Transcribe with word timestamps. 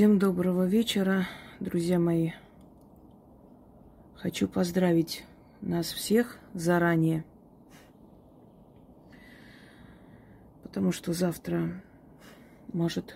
Всем 0.00 0.18
доброго 0.18 0.66
вечера, 0.66 1.28
друзья 1.60 1.98
мои. 1.98 2.30
Хочу 4.14 4.48
поздравить 4.48 5.26
нас 5.60 5.92
всех 5.92 6.38
заранее, 6.54 7.22
потому 10.62 10.90
что 10.90 11.12
завтра, 11.12 11.82
может, 12.72 13.14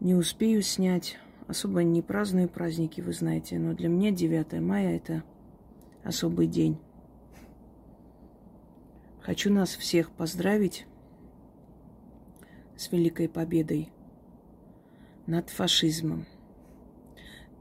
не 0.00 0.14
успею 0.14 0.62
снять. 0.62 1.18
Особо 1.46 1.82
не 1.82 2.00
праздную 2.00 2.48
праздники, 2.48 3.02
вы 3.02 3.12
знаете, 3.12 3.58
но 3.58 3.74
для 3.74 3.90
меня 3.90 4.10
9 4.10 4.58
мая– 4.62 4.96
это 5.04 5.22
особый 6.02 6.46
день. 6.46 6.78
Хочу 9.20 9.52
нас 9.52 9.76
всех 9.76 10.10
поздравить 10.10 10.86
с 12.74 12.90
великой 12.90 13.28
победой 13.28 13.90
над 15.26 15.50
фашизмом. 15.50 16.26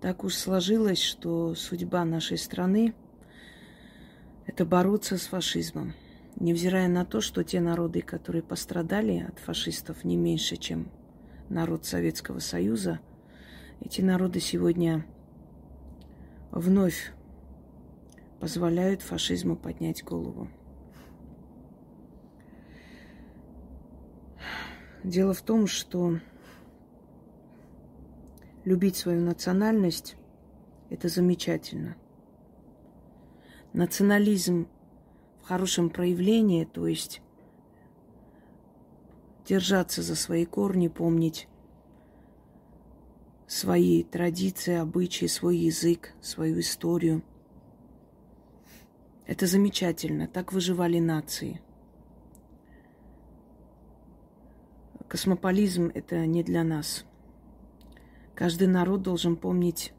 Так 0.02 0.24
уж 0.24 0.36
сложилось, 0.36 1.02
что 1.02 1.56
судьба 1.56 2.04
нашей 2.04 2.38
страны– 2.38 2.94
это 4.46 4.66
бороться 4.66 5.18
с 5.18 5.28
фашизмом. 5.28 5.94
Невзирая 6.36 6.88
на 6.88 7.06
то, 7.06 7.22
что 7.22 7.44
те 7.44 7.62
народы, 7.62 8.02
которые 8.02 8.44
пострадали 8.44 9.26
от 9.28 9.40
фашистов 9.40 10.04
не 10.04 10.18
меньше, 10.18 10.58
чем 10.58 10.92
народ 11.48 11.86
Советского 11.86 12.40
Союза, 12.40 13.00
эти 13.80 14.02
народы 14.02 14.40
сегодня 14.40 15.06
вновь 16.52 17.14
позволяют 18.40 19.02
фашизму 19.02 19.56
поднять 19.56 20.04
голову. 20.04 20.50
Дело 25.04 25.34
в 25.34 25.42
том, 25.42 25.68
что 25.68 26.20
любить 28.66 28.96
свою 28.96 29.22
национальность– 29.22 30.16
это 30.90 31.10
замечательно. 31.10 31.96
Национализм 33.74 34.68
в 35.42 35.48
хорошем 35.48 35.90
проявлении, 35.90 36.64
то 36.66 36.88
есть 36.88 37.22
держаться 39.46 40.02
за 40.02 40.16
свои 40.16 40.46
корни, 40.46 40.88
помнить 40.88 41.48
свои 43.48 44.04
традиции, 44.04 44.76
обычаи, 44.76 45.26
свой 45.26 45.58
язык, 45.58 46.14
свою 46.22 46.60
историю. 46.60 47.24
Это 49.26 49.48
замечательно. 49.48 50.28
Так 50.28 50.54
выживали 50.54 51.00
нации. 51.00 51.62
Космополизм– 55.10 55.92
это 55.94 56.26
не 56.26 56.44
для 56.44 56.64
нас– 56.64 57.06
Каждый 58.36 58.68
народ 58.68 59.02
должен 59.04 59.36
помнить 59.36 59.94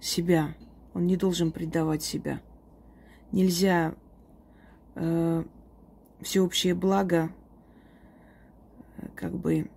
себя. 0.00 0.54
Он 0.94 1.06
не 1.06 1.16
должен 1.16 1.50
предавать 1.50 2.02
себя. 2.02 2.40
Нельзя 3.32 3.94
э, 4.94 5.44
всеобщее 6.20 6.74
благо, 6.74 7.30
э, 8.96 9.08
как 9.14 9.34
бы 9.36 9.68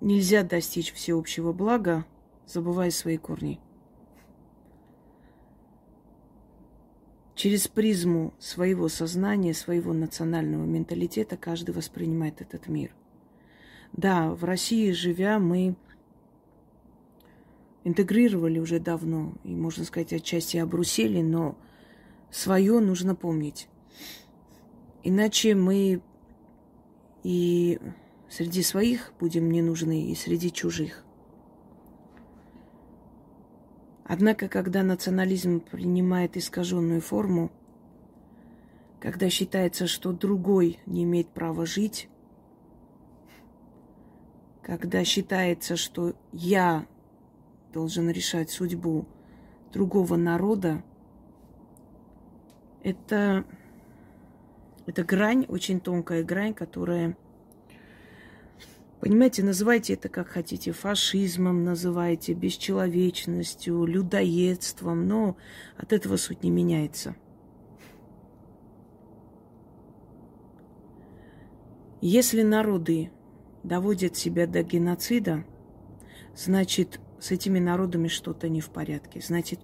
нельзя 0.00 0.44
достичь 0.44 0.92
всеобщего 0.92 1.52
блага, 1.52 2.06
забывая 2.46 2.90
свои 2.90 3.16
корни. 3.16 3.60
Через 7.34 7.68
призму 7.68 8.34
своего 8.38 8.88
сознания, 8.88 9.54
своего 9.54 9.92
национального 9.92 10.64
менталитета 10.64 11.36
каждый 11.36 11.74
воспринимает 11.74 12.40
этот 12.40 12.68
мир. 12.68 12.94
Да, 13.92 14.30
в 14.34 14.44
России 14.44 14.92
живя, 14.92 15.38
мы 15.38 15.74
интегрировали 17.84 18.58
уже 18.58 18.78
давно, 18.78 19.34
и, 19.44 19.54
можно 19.54 19.84
сказать, 19.84 20.12
отчасти 20.12 20.58
обрусели, 20.58 21.22
но 21.22 21.56
свое 22.30 22.80
нужно 22.80 23.14
помнить. 23.14 23.68
Иначе 25.02 25.54
мы 25.54 26.02
и 27.22 27.80
среди 28.28 28.62
своих 28.62 29.12
будем 29.18 29.50
не 29.50 29.62
нужны, 29.62 30.10
и 30.10 30.14
среди 30.14 30.52
чужих. 30.52 31.04
Однако, 34.04 34.48
когда 34.48 34.82
национализм 34.82 35.60
принимает 35.60 36.36
искаженную 36.36 37.00
форму, 37.00 37.50
когда 38.98 39.30
считается, 39.30 39.86
что 39.86 40.12
другой 40.12 40.78
не 40.84 41.04
имеет 41.04 41.28
права 41.28 41.64
жить, 41.64 42.08
когда 44.62 45.04
считается, 45.04 45.76
что 45.76 46.14
я 46.32 46.86
должен 47.72 48.10
решать 48.10 48.50
судьбу 48.50 49.06
другого 49.72 50.16
народа, 50.16 50.82
это, 52.82 53.44
это 54.86 55.04
грань, 55.04 55.44
очень 55.48 55.80
тонкая 55.80 56.24
грань, 56.24 56.54
которая, 56.54 57.16
понимаете, 59.00 59.44
называйте 59.44 59.94
это 59.94 60.08
как 60.08 60.28
хотите, 60.28 60.72
фашизмом 60.72 61.64
называйте, 61.64 62.32
бесчеловечностью, 62.32 63.84
людоедством, 63.84 65.06
но 65.06 65.36
от 65.76 65.92
этого 65.92 66.16
суть 66.16 66.42
не 66.42 66.50
меняется. 66.50 67.14
Если 72.00 72.42
народы 72.42 73.10
доводят 73.62 74.16
себя 74.16 74.46
до 74.46 74.62
геноцида, 74.62 75.44
значит, 76.34 76.98
с 77.20 77.30
этими 77.30 77.58
народами 77.58 78.08
что-то 78.08 78.48
не 78.48 78.60
в 78.60 78.70
порядке. 78.70 79.20
Значит, 79.20 79.60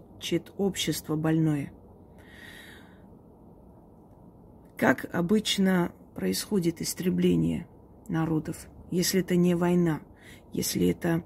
общество 0.59 1.17
больное. 1.17 1.72
Как 4.77 5.06
обычно 5.15 5.93
происходит 6.15 6.83
истребление 6.83 7.66
народов, 8.09 8.66
если 8.91 9.21
это 9.21 9.37
не 9.37 9.55
война, 9.55 10.00
если 10.53 10.89
это 10.89 11.25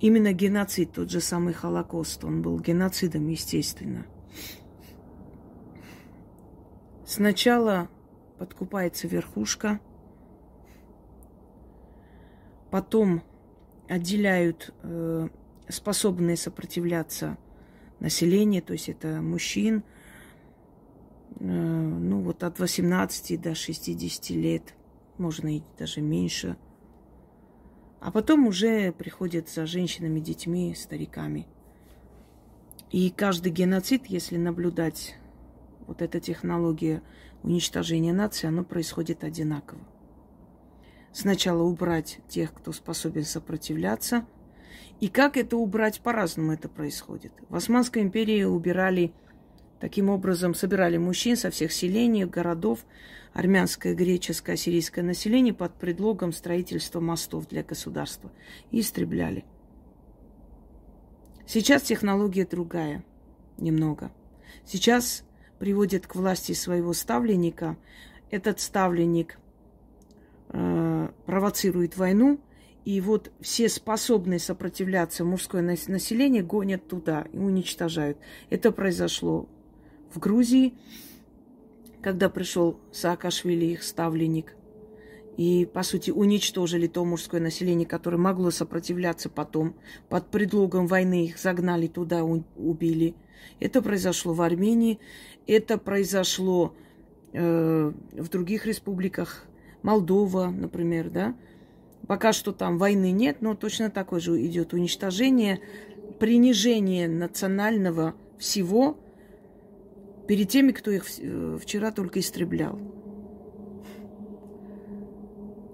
именно 0.00 0.32
геноцид, 0.32 0.92
тот 0.92 1.10
же 1.10 1.20
самый 1.20 1.54
Холокост, 1.54 2.24
он 2.24 2.42
был 2.42 2.58
геноцидом, 2.58 3.28
естественно. 3.28 4.04
Сначала 7.06 7.88
подкупается 8.38 9.06
верхушка, 9.06 9.80
потом 12.70 13.22
отделяют 13.88 14.72
э, 14.82 15.28
способные 15.68 16.36
сопротивляться 16.36 17.38
население, 18.00 18.60
то 18.60 18.72
есть 18.72 18.88
это 18.88 19.20
мужчин, 19.20 19.82
э, 21.40 21.44
ну 21.44 22.20
вот 22.20 22.44
от 22.44 22.58
18 22.58 23.40
до 23.40 23.54
60 23.54 24.30
лет, 24.30 24.74
можно 25.16 25.56
и 25.56 25.62
даже 25.78 26.00
меньше. 26.00 26.56
А 28.00 28.12
потом 28.12 28.46
уже 28.46 28.92
приходят 28.92 29.48
за 29.48 29.66
женщинами, 29.66 30.20
детьми, 30.20 30.74
стариками. 30.76 31.48
И 32.92 33.10
каждый 33.10 33.50
геноцид, 33.50 34.06
если 34.06 34.36
наблюдать 34.36 35.16
вот 35.86 36.00
эта 36.00 36.20
технология 36.20 37.02
уничтожения 37.42 38.12
нации, 38.12 38.46
оно 38.46 38.62
происходит 38.62 39.24
одинаково 39.24 39.80
сначала 41.12 41.62
убрать 41.62 42.20
тех, 42.28 42.52
кто 42.52 42.72
способен 42.72 43.24
сопротивляться. 43.24 44.26
И 45.00 45.08
как 45.08 45.36
это 45.36 45.56
убрать, 45.56 46.00
по-разному 46.00 46.52
это 46.52 46.68
происходит. 46.68 47.32
В 47.48 47.56
Османской 47.56 48.02
империи 48.02 48.42
убирали 48.42 49.12
таким 49.80 50.10
образом, 50.10 50.54
собирали 50.54 50.96
мужчин 50.96 51.36
со 51.36 51.50
всех 51.50 51.72
селений, 51.72 52.24
городов, 52.24 52.84
армянское, 53.32 53.94
греческое, 53.94 54.56
сирийское 54.56 55.04
население 55.04 55.54
под 55.54 55.74
предлогом 55.74 56.32
строительства 56.32 57.00
мостов 57.00 57.46
для 57.46 57.62
государства 57.62 58.32
и 58.70 58.80
истребляли. 58.80 59.44
Сейчас 61.46 61.82
технология 61.82 62.44
другая, 62.44 63.04
немного. 63.56 64.10
Сейчас 64.66 65.24
приводят 65.58 66.06
к 66.06 66.14
власти 66.16 66.52
своего 66.52 66.92
ставленника. 66.92 67.76
Этот 68.30 68.60
ставленник– 68.60 69.38
э, 70.48 71.08
провоцирует 71.26 71.96
войну, 71.96 72.40
и 72.84 73.00
вот 73.00 73.30
все 73.40 73.68
способные 73.68 74.38
сопротивляться 74.38 75.24
мужское 75.24 75.62
население 75.62 76.42
гонят 76.42 76.88
туда 76.88 77.26
и 77.32 77.36
уничтожают. 77.36 78.18
Это 78.48 78.72
произошло 78.72 79.46
в 80.12 80.18
Грузии, 80.18 80.74
когда 82.00 82.30
пришел 82.30 82.80
Саакашвили, 82.92 83.66
их 83.66 83.82
ставленник, 83.82 84.54
и, 85.36 85.68
по 85.72 85.82
сути, 85.82 86.10
уничтожили 86.10 86.86
то 86.86 87.04
мужское 87.04 87.40
население, 87.40 87.86
которое 87.86 88.16
могло 88.16 88.50
сопротивляться 88.50 89.28
потом. 89.28 89.74
Под 90.08 90.30
предлогом 90.30 90.86
войны 90.86 91.26
их 91.26 91.38
загнали 91.38 91.86
туда, 91.86 92.24
убили. 92.24 93.14
Это 93.60 93.82
произошло 93.82 94.32
в 94.32 94.42
Армении, 94.42 94.98
это 95.46 95.78
произошло 95.78 96.74
э, 97.32 97.92
в 98.12 98.28
других 98.30 98.66
республиках 98.66 99.47
Молдова, 99.82 100.46
например, 100.46 101.10
да, 101.10 101.34
Пока 102.08 102.32
что 102.32 102.52
там 102.52 102.78
войны 102.78 103.10
нет, 103.10 103.42
но 103.42 103.54
точно 103.54 103.90
такое 103.90 104.18
же 104.18 104.42
идет 104.46 104.72
уничтожение, 104.72 105.60
принижение 106.18 107.06
национального 107.06 108.14
всего 108.38 108.96
перед 110.26 110.48
теми, 110.48 110.72
кто 110.72 110.90
их 110.90 111.04
э, 111.18 111.58
вчера 111.60 111.90
только 111.90 112.20
истреблял. 112.20 112.78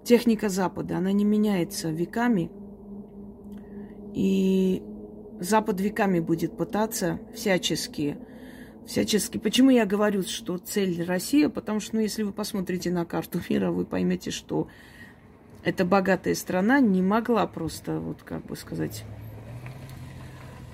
Техника 0.02 0.48
Запада, 0.48 0.98
она 0.98 1.12
не 1.12 1.24
меняется 1.24 1.90
веками. 1.90 2.50
И 4.12 4.82
Запад 5.38 5.80
веками 5.80 6.18
будет 6.18 6.56
пытаться 6.56 7.20
всячески, 7.32 8.18
всячески. 8.86 9.38
Почему 9.38 9.70
я 9.70 9.86
говорю, 9.86 10.22
что 10.22 10.58
цель 10.58 11.04
Россия? 11.04 11.48
Потому 11.48 11.81
что, 11.81 11.96
ну, 11.96 12.02
если 12.02 12.22
вы 12.22 12.32
посмотрите 12.32 12.90
на 12.90 13.04
карту 13.04 13.40
мира, 13.48 13.70
вы 13.70 13.84
поймете, 13.84 14.31
что 14.31 14.69
эта 15.62 15.84
богатая 15.84 16.34
страна 16.34 16.81
не 16.81 17.02
могла 17.02 17.46
просто, 17.46 17.98
вот 17.98 18.22
как 18.22 18.44
бы 18.46 18.56
сказать, 18.56 19.04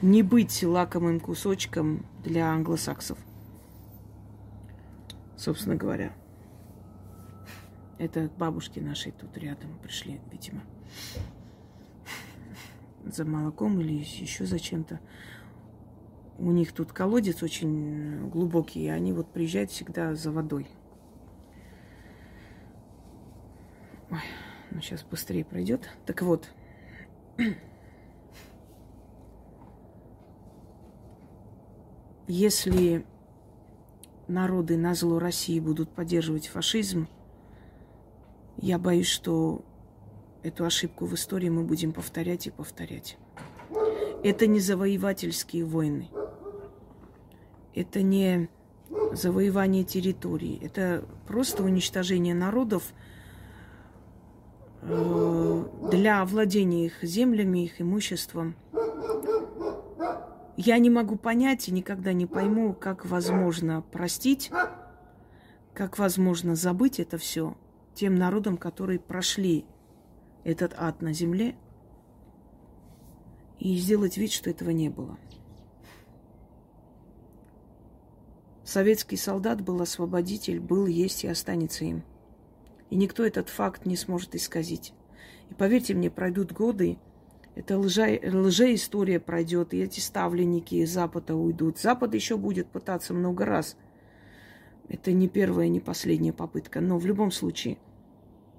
не 0.02 0.22
быть 0.22 0.62
лакомым 0.62 1.20
кусочком 1.20 2.04
для 2.24 2.48
англосаксов. 2.50 3.18
Собственно 5.36 5.76
говоря. 5.76 6.12
Это 7.98 8.30
бабушки 8.38 8.80
нашей 8.80 9.12
тут 9.12 9.36
рядом 9.36 9.78
пришли, 9.82 10.20
видимо. 10.32 10.62
За 13.04 13.24
молоком 13.26 13.78
или 13.80 13.92
еще 13.92 14.44
за 14.44 14.58
чем-то. 14.58 15.00
У 16.40 16.52
них 16.52 16.72
тут 16.72 16.90
колодец 16.90 17.42
очень 17.42 18.31
глубокий, 18.31 18.84
и 18.84 18.88
они 18.88 19.12
вот 19.12 19.31
приезжают 19.31 19.70
всегда 19.70 20.14
за 20.14 20.32
водой. 20.32 20.66
Ой, 24.10 24.22
ну 24.70 24.81
сейчас 24.81 25.02
быстрее 25.04 25.44
пройдет. 25.44 25.90
Так 26.06 26.22
вот. 26.22 26.50
Если 32.26 33.04
народы 34.26 34.78
на 34.78 34.94
зло 34.94 35.19
России 35.19 35.60
будут 35.60 35.90
поддерживать 35.90 36.46
фашизм, 36.46 37.06
я 38.56 38.78
боюсь, 38.78 39.08
что 39.08 39.62
эту 40.42 40.64
ошибку 40.64 41.04
в 41.04 41.14
истории 41.14 41.50
мы 41.50 41.64
будем 41.64 41.92
повторять 41.92 42.46
и 42.46 42.50
повторять. 42.50 43.19
Это 44.25 44.46
не 44.46 44.60
завоевательские 44.60 45.66
войны. 45.66 46.08
Это 47.75 48.02
не 48.02 48.49
завоевание 49.12 49.84
территорий. 49.84 50.58
Это 50.62 51.05
просто 51.26 51.62
уничтожение 51.62 52.34
народов 52.34 52.93
э, 54.82 55.64
для 55.90 56.25
владения 56.25 56.87
их 56.87 57.02
землями, 57.02 57.64
их 57.64 57.81
имуществом. 57.81 58.56
Я 60.56 60.78
не 60.78 60.90
могу 60.90 61.17
понять 61.17 61.69
и 61.69 61.72
никогда 61.72 62.12
не 62.12 62.26
пойму, 62.26 62.75
как 62.75 63.06
возможно 63.06 63.82
простить, 63.93 64.50
как 65.73 65.99
возможно 65.99 66.55
забыть 66.55 67.00
это 67.00 67.16
все 67.16 67.56
тем 67.94 68.14
народам, 68.14 68.56
которые 68.56 68.99
прошли 68.99 69.64
этот 70.44 70.75
ад 70.76 71.02
на 71.02 71.12
земле, 71.12 71.55
и 73.58 73.76
сделать 73.76 74.16
вид, 74.16 74.32
что 74.32 74.49
этого 74.49 74.70
не 74.70 74.88
было. 74.88 75.19
Советский 78.70 79.17
солдат 79.17 79.62
был 79.62 79.82
освободитель, 79.82 80.61
был, 80.61 80.87
есть 80.87 81.25
и 81.25 81.26
останется 81.26 81.84
им. 81.84 82.05
И 82.88 82.94
никто 82.94 83.26
этот 83.26 83.49
факт 83.49 83.84
не 83.84 83.96
сможет 83.96 84.37
исказить. 84.37 84.94
И 85.49 85.55
поверьте 85.55 85.93
мне, 85.93 86.08
пройдут 86.08 86.52
годы, 86.52 86.96
эта 87.56 87.76
лже, 87.76 88.20
лжеистория 88.22 89.19
пройдет, 89.19 89.75
и 89.75 89.82
эти 89.82 89.99
ставленники 89.99 90.76
из 90.76 90.90
Запада 90.90 91.34
уйдут. 91.34 91.81
Запад 91.81 92.14
еще 92.14 92.37
будет 92.37 92.69
пытаться 92.69 93.12
много 93.12 93.44
раз. 93.44 93.76
Это 94.88 95.11
не 95.11 95.28
первая, 95.28 95.66
не 95.66 95.81
последняя 95.81 96.32
попытка. 96.32 96.81
Но 96.81 96.96
в 96.96 97.06
любом 97.06 97.32
случае 97.32 97.76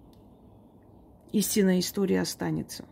–истинная 1.31 1.79
история 1.79 2.19
останется. 2.19 2.83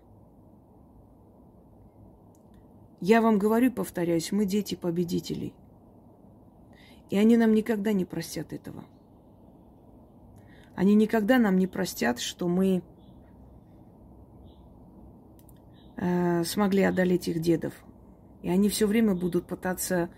Я 3.01 3.22
вам 3.22 3.39
говорю, 3.39 3.74
повторяюсь, 3.74 4.31
мы 4.31 4.45
дети 4.45 4.75
победителей. 4.75 5.54
И 7.09 7.17
они 7.17 7.38
нам 7.38 7.53
никогда 7.53 7.91
не 7.94 8.06
простят 8.06 8.53
этого. 8.53 8.83
Они 10.75 10.95
никогда 10.95 11.38
нам 11.39 11.57
не 11.57 11.67
простят, 11.67 12.19
что 12.19 12.47
мы 12.47 12.83
э, 15.97 16.44
смогли 16.44 16.83
одолеть 16.83 17.27
их 17.27 17.41
дедов. 17.41 17.73
И 18.41 18.50
они 18.50 18.69
все 18.69 18.88
время 18.88 19.15
будут 19.15 19.45
пытаться 19.45 20.09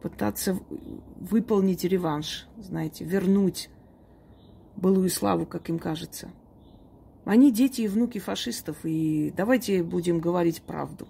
пытаться 0.00 0.56
выполнить 1.16 1.82
реванш, 1.82 2.46
знаете, 2.56 3.04
вернуть 3.04 3.68
былую 4.76 5.10
славу, 5.10 5.44
как 5.44 5.68
им 5.68 5.78
кажется. 5.80 6.30
Они 7.24 7.52
дети 7.52 7.82
и 7.82 7.88
внуки 7.88 8.18
фашистов, 8.18 8.78
и 8.84 9.34
давайте 9.36 9.82
будем 9.82 10.20
говорить 10.20 10.62
правду. 10.62 11.08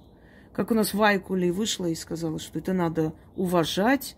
Как 0.59 0.73
у 0.73 0.75
нас 0.75 0.93
Вайкули 0.93 1.51
вышла 1.51 1.87
и 1.87 1.95
сказала, 1.95 2.41
что 2.41 2.59
это 2.59 2.73
надо 2.73 3.13
уважать 3.37 4.17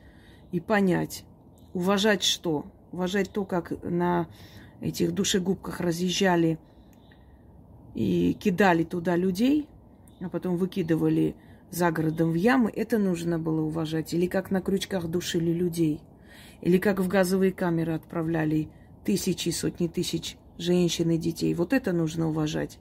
и 0.53 0.59
понять. 0.59 1.27
Уважать 1.75 2.23
что? 2.23 2.65
Уважать 2.93 3.31
то, 3.31 3.45
как 3.45 3.75
на 3.85 4.27
этих 4.81 5.13
душегубках 5.13 5.81
разъезжали 5.81 6.59
и 7.95 8.35
кидали 8.41 8.85
туда 8.85 9.17
людей, 9.17 9.69
а 10.21 10.31
потом 10.31 10.57
выкидывали 10.57 11.37
за 11.71 11.91
городом 11.91 12.31
в 12.31 12.37
ямы, 12.37 12.73
это 12.75 12.97
нужно 12.97 13.39
было 13.39 13.61
уважать. 13.61 14.15
Или 14.15 14.27
как 14.27 14.51
на 14.51 14.63
крючках 14.63 15.09
душили 15.09 15.53
людей. 15.53 16.01
Или 16.63 16.79
как 16.79 17.01
в 17.01 17.09
газовые 17.09 17.53
камеры 17.53 17.93
отправляли 17.93 18.71
тысячи, 19.05 19.51
сотни 19.51 19.89
тысяч 19.89 20.39
женщин 20.57 21.11
и 21.11 21.19
детей. 21.19 21.53
Вот 21.53 21.75
это 21.75 21.93
нужно 21.93 22.31
уважать. 22.31 22.79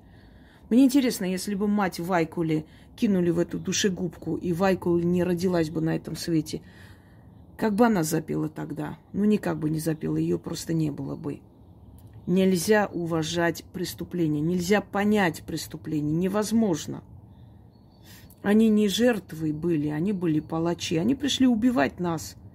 Мне 0.69 0.85
интересно, 0.85 1.25
если 1.25 1.55
бы 1.55 1.67
мать 1.67 1.99
Вайкули 1.99 2.65
кинули 2.95 3.29
в 3.31 3.39
эту 3.39 3.59
душегубку, 3.59 4.35
и 4.35 4.53
Вайкули 4.53 5.03
не 5.03 5.23
родилась 5.23 5.69
бы 5.69 5.81
на 5.81 5.95
этом 5.95 6.15
свете, 6.15 6.61
как 7.57 7.75
бы 7.75 7.85
она 7.85 8.03
запела 8.03 8.49
тогда? 8.49 8.97
Ну, 9.13 9.25
никак 9.25 9.57
бы 9.57 9.69
не 9.69 9.79
запела, 9.79 10.17
ее 10.17 10.37
просто 10.37 10.73
не 10.73 10.91
было 10.91 11.15
бы. 11.15 11.41
Нельзя 12.27 12.87
уважать 12.93 13.63
преступление, 13.73 14.41
нельзя 14.41 14.81
понять 14.81 15.41
преступление, 15.43 16.15
невозможно. 16.15 17.03
Они 18.43 18.69
не 18.69 18.87
жертвы 18.87 19.51
были, 19.51 19.87
они 19.87 20.13
были 20.13 20.39
палачи, 20.39 20.97
они 20.97 21.15
пришли 21.15 21.47
убивать 21.47 21.99
нас– 21.99 22.35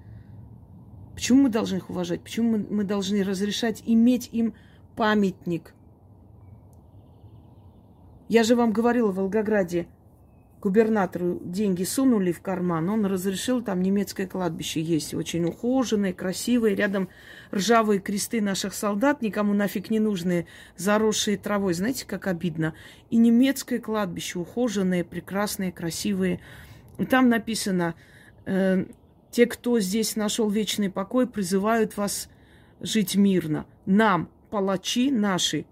Почему 1.15 1.43
мы 1.43 1.49
должны 1.49 1.77
их 1.77 1.91
уважать? 1.91 2.23
Почему 2.23 2.59
мы 2.69 2.85
должны 2.85 3.23
разрешать 3.23 3.83
иметь 3.87 4.29
им 4.33 4.55
памятник? 4.97 5.75
Я 8.29 8.43
же 8.43 8.57
вам 8.57 8.73
говорила 8.73 9.11
в 9.11 9.17
Волгограде, 9.17 9.87
губернатору 10.65 11.43
деньги 11.45 11.85
сунули 11.85 12.33
в 12.33 12.41
карман, 12.41 12.89
он 12.89 13.05
разрешил 13.05 13.61
там 13.61 13.83
немецкое 13.83 14.27
кладбище 14.27 14.81
есть, 14.81 15.13
очень 15.13 15.45
ухоженное, 15.45 16.15
красивое, 16.15 16.75
рядом 16.75 17.11
ржавые 17.53 18.01
кресты 18.01 18.41
наших 18.41 18.73
солдат, 18.73 19.21
никому 19.21 19.53
нафиг 19.53 19.91
не 19.91 20.01
нужные, 20.01 20.47
заросшие 20.79 21.37
травой, 21.37 21.75
знаете, 21.75 22.07
как 22.07 22.27
обидно. 22.27 22.75
И 23.11 23.19
немецкое 23.19 23.79
кладбище, 23.79 24.39
ухоженное, 24.39 25.05
прекрасное, 25.05 25.71
красивое. 25.71 26.41
И 26.97 27.05
там 27.05 27.29
написано, 27.29 27.95
э, 28.47 28.87
те, 29.31 29.45
кто 29.45 29.79
здесь 29.81 30.17
нашел 30.17 30.49
вечный 30.49 30.89
покой, 30.89 31.27
призывают 31.27 31.99
вас 31.99 32.31
жить 32.81 33.17
мирно. 33.17 33.67
Нам, 33.85 34.31
палачи 34.49 35.11
наши, 35.11 35.67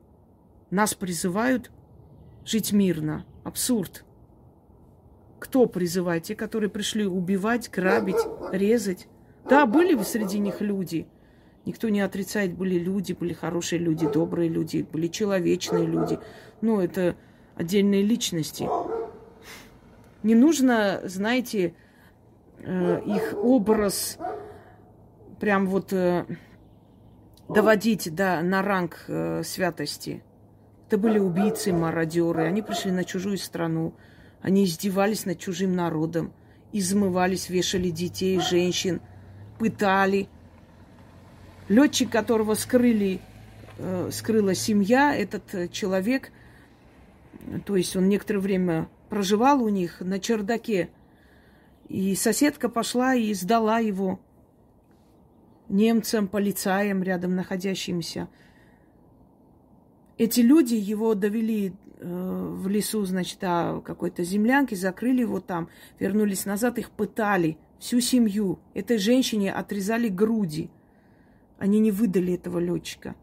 нас 0.71 0.93
призывают 0.93 1.71
жить 2.45 2.73
мирно. 2.73 3.25
Абсурд. 3.45 4.05
Кто 5.39 5.67
призывает? 5.67 6.25
Те, 6.25 6.37
которые 6.37 6.71
пришли 6.71 7.05
убивать, 7.05 7.71
грабить, 7.71 8.25
резать. 8.53 9.09
Да, 9.49 9.67
были 9.67 10.01
среди 10.03 10.39
них 10.39 10.61
люди. 10.61 11.07
Никто 11.65 11.89
не 11.89 12.01
отрицает, 12.01 12.55
были 12.55 12.79
люди, 12.79 13.13
были 13.13 13.33
хорошие 13.33 13.79
люди, 13.79 14.07
добрые 14.07 14.49
люди, 14.49 14.87
были 14.91 15.09
человечные 15.09 15.87
люди. 15.87 16.19
Но 16.61 16.81
это 16.81 17.17
отдельные 17.57 18.03
личности. 18.03 18.69
Не 20.23 20.35
нужно, 20.35 21.01
знаете, 21.05 21.75
э, 22.59 23.01
их 23.05 23.35
образ 23.37 24.19
прям 25.41 25.67
вот 25.67 25.93
э, 25.93 26.25
доводить 27.49 28.15
до, 28.15 28.41
на 28.43 28.63
ранг 28.63 29.05
э, 29.09 29.43
святости. 29.45 30.23
Это 30.93 31.01
были 31.01 31.19
убийцы, 31.19 31.73
мародеры. 31.73 32.43
Они 32.43 32.61
пришли 32.61 32.91
на 32.91 33.05
чужую 33.05 33.39
страну. 33.39 33.95
Они 34.43 34.67
издевались 34.67 35.25
над 35.25 35.39
чужим 35.39 35.75
народом. 35.75 36.35
Измывались, 36.71 37.49
вешали 37.49 37.89
детей, 37.89 38.39
женщин, 38.41 39.01
пытали. 39.59 40.29
Летчик, 41.71 42.11
которого 42.11 42.53
скрыли 42.53 43.23
э, 43.79 44.11
скрыла 44.13 44.55
семья, 44.55 45.17
этот 45.17 45.55
э, 45.55 45.69
человек, 45.69 46.31
то 47.65 47.75
есть 47.75 47.97
он 47.97 48.11
некоторое 48.11 48.41
время 48.41 48.91
проживал 49.09 49.63
у 49.63 49.71
них 49.71 50.03
на 50.03 50.21
чердаке. 50.21 50.91
И 51.89 52.15
соседка 52.17 52.69
пошла 52.69 53.15
и 53.15 53.33
сдала 53.33 53.79
его 53.79 54.21
немцам, 55.71 56.29
полицаям 56.29 57.03
рядом 57.03 57.35
находящимся. 57.35 58.29
Эти 60.19 60.41
люди 60.41 60.75
его 60.75 61.15
довели 61.15 61.73
э, 61.99 62.55
в 62.55 62.69
лесу, 62.69 63.05
значит, 63.05 63.41
до 63.41 63.83
какой-то 63.85 64.25
землянки, 64.25 64.75
закрыли 64.75 65.21
его 65.21 65.41
там, 65.41 65.69
вернулись 65.99 66.45
назад, 66.45 66.79
их 66.79 66.91
пытали, 66.91 67.59
всю 67.79 68.01
семью. 68.01 68.61
Этой 68.75 68.99
женщине 68.99 69.53
отрезали 69.53 70.09
груди. 70.09 70.71
Они 71.59 71.81
не 71.81 71.91
выдали 71.91 72.35
этого 72.35 72.59
летчика. 72.59 73.17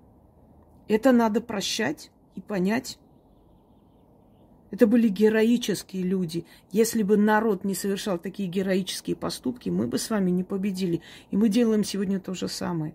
Это 0.87 1.11
надо 1.11 1.39
прощать 1.39 2.11
и 2.35 2.41
понять. 2.41 2.99
Это 4.71 4.85
были 4.85 5.07
героические 5.07 6.03
люди. 6.03 6.45
Если 6.71 7.03
бы 7.03 7.17
народ 7.17 7.63
не 7.63 7.73
совершал 7.73 8.17
такие 8.17 8.49
героические 8.49 9.15
поступки, 9.15 9.69
мы 9.69 9.87
бы 9.87 9.97
с 9.97 10.09
вами 10.09 10.31
не 10.31 10.43
победили. 10.43 11.01
И 11.31 11.37
мы 11.37 11.49
делаем 11.49 11.83
сегодня 11.83 12.19
то 12.19 12.33
же 12.33 12.47
самое. 12.47 12.93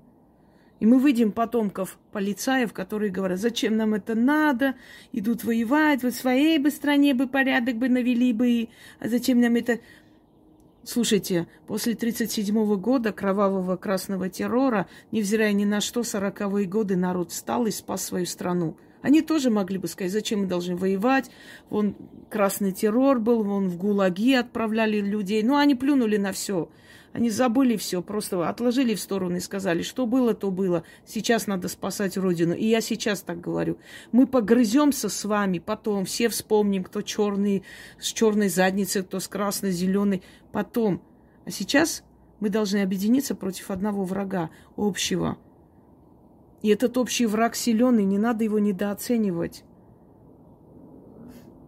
И 0.81 0.87
мы 0.87 0.99
выйдем 0.99 1.33
потомков 1.33 1.99
полицаев, 2.13 2.73
которые 2.73 3.11
говорят, 3.11 3.39
зачем 3.39 3.77
нам 3.77 3.95
это 3.95 4.15
надо, 4.15 4.75
идут 5.13 5.45
воевать, 5.45 6.03
в 6.03 6.11
своей 6.11 6.59
бы 6.59 6.71
стране 6.71 7.15
бы 7.15 7.27
порядок 7.27 7.77
бы 7.77 7.89
навели 7.89 8.33
бы, 8.33 8.69
а 9.01 9.09
зачем 9.09 9.41
нам 9.41 9.55
это... 9.55 9.81
Слушайте, 10.87 11.47
после 11.67 11.95
1937 11.95 12.77
года 12.77 13.13
кровавого 13.13 13.77
красного 13.77 14.29
террора, 14.29 14.87
невзирая 15.13 15.53
ни 15.55 15.65
на 15.65 15.81
что, 15.81 16.01
40-е 16.01 16.67
годы 16.67 16.97
народ 16.97 17.31
встал 17.31 17.65
и 17.65 17.71
спас 17.71 18.05
свою 18.05 18.27
страну. 18.27 18.77
Они 19.01 19.23
тоже 19.23 19.51
могли 19.51 19.79
бы 19.79 19.87
сказать, 19.87 20.13
зачем 20.13 20.41
мы 20.41 20.47
должны 20.47 20.77
воевать. 20.77 21.31
Вон 21.69 21.95
красный 22.31 22.73
террор 22.73 23.19
был, 23.19 23.45
вон 23.45 23.69
в 23.69 23.77
ГУЛАГи 23.77 24.33
отправляли 24.33 25.01
людей. 25.01 25.43
Но 25.43 25.59
они 25.59 25.75
плюнули 25.75 26.17
на 26.17 26.33
все. 26.33 26.71
Они 27.15 27.31
забыли 27.31 27.77
все, 27.77 28.03
просто 28.03 28.49
отложили 28.49 28.97
в 28.97 29.01
сторону 29.01 29.37
и 29.37 29.41
сказали, 29.41 29.83
что 29.83 30.05
было, 30.05 30.35
то 30.35 30.51
было. 30.51 30.83
Сейчас 31.07 31.47
надо 31.47 31.69
спасать 31.69 32.17
Родину. 32.17 32.55
И 32.55 32.67
я 32.67 32.81
сейчас 32.81 33.21
так 33.21 33.41
говорю. 33.41 33.79
Мы 34.11 34.27
погрыземся 34.27 35.09
с 35.09 35.25
вами, 35.25 35.61
потом 35.61 36.07
все 36.07 36.29
вспомним, 36.29 36.83
кто 36.83 37.03
черный, 37.03 37.63
с 38.01 38.07
черной 38.07 38.49
задницей, 38.49 39.05
кто 39.05 39.21
с 39.21 39.29
красной, 39.29 39.71
зеленой. 39.71 40.25
Потом. 40.51 41.03
А 41.45 41.53
сейчас 41.53 42.03
мы 42.41 42.49
должны 42.49 42.79
объединиться 42.83 43.37
против 43.37 43.71
одного 43.71 44.03
врага 44.03 44.51
общего. 44.77 45.39
И 46.63 46.69
этот 46.69 46.99
общий 46.99 47.27
враг 47.27 47.55
силен, 47.55 47.97
и 48.01 48.05
не 48.05 48.19
надо 48.19 48.43
его 48.43 48.59
недооценивать. 48.59 49.63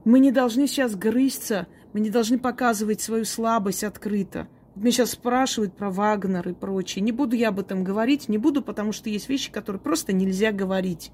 Мы 0.04 0.18
не 0.18 0.32
должны 0.32 0.66
сейчас 0.66 0.96
грызться, 0.96 1.68
мы 1.92 2.00
не 2.00 2.10
должны 2.10 2.36
показывать 2.36 3.00
свою 3.00 3.24
слабость 3.24 3.84
открыто. 3.84 4.48
Меня 4.76 4.92
сейчас 4.92 5.12
спрашивают 5.12 5.74
про 5.74 5.90
Вагнер 5.90 6.46
и 6.50 6.52
прочее. 6.52 7.02
Не 7.02 7.10
буду 7.10 7.34
я 7.34 7.48
об 7.48 7.58
этом 7.58 7.82
говорить, 7.82 8.28
не 8.28 8.36
буду, 8.36 8.60
потому 8.60 8.92
что 8.92 9.08
есть 9.08 9.28
вещи, 9.30 9.50
которые 9.50 9.80
просто 9.80 10.12
нельзя 10.12 10.52
говорить. 10.52 11.12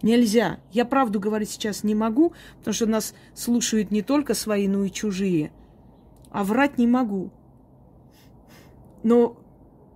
Нельзя. 0.00 0.60
Я 0.70 0.84
правду 0.84 1.18
говорить 1.18 1.50
сейчас 1.50 1.82
не 1.82 1.96
могу, 1.96 2.34
потому 2.58 2.72
что 2.72 2.86
нас 2.86 3.14
слушают 3.34 3.90
не 3.90 4.02
только 4.02 4.34
свои, 4.34 4.68
но 4.68 4.84
и 4.84 4.92
чужие. 4.92 5.50
А 6.30 6.44
врать 6.44 6.78
не 6.78 6.86
могу. 6.86 7.32
Но 9.02 9.36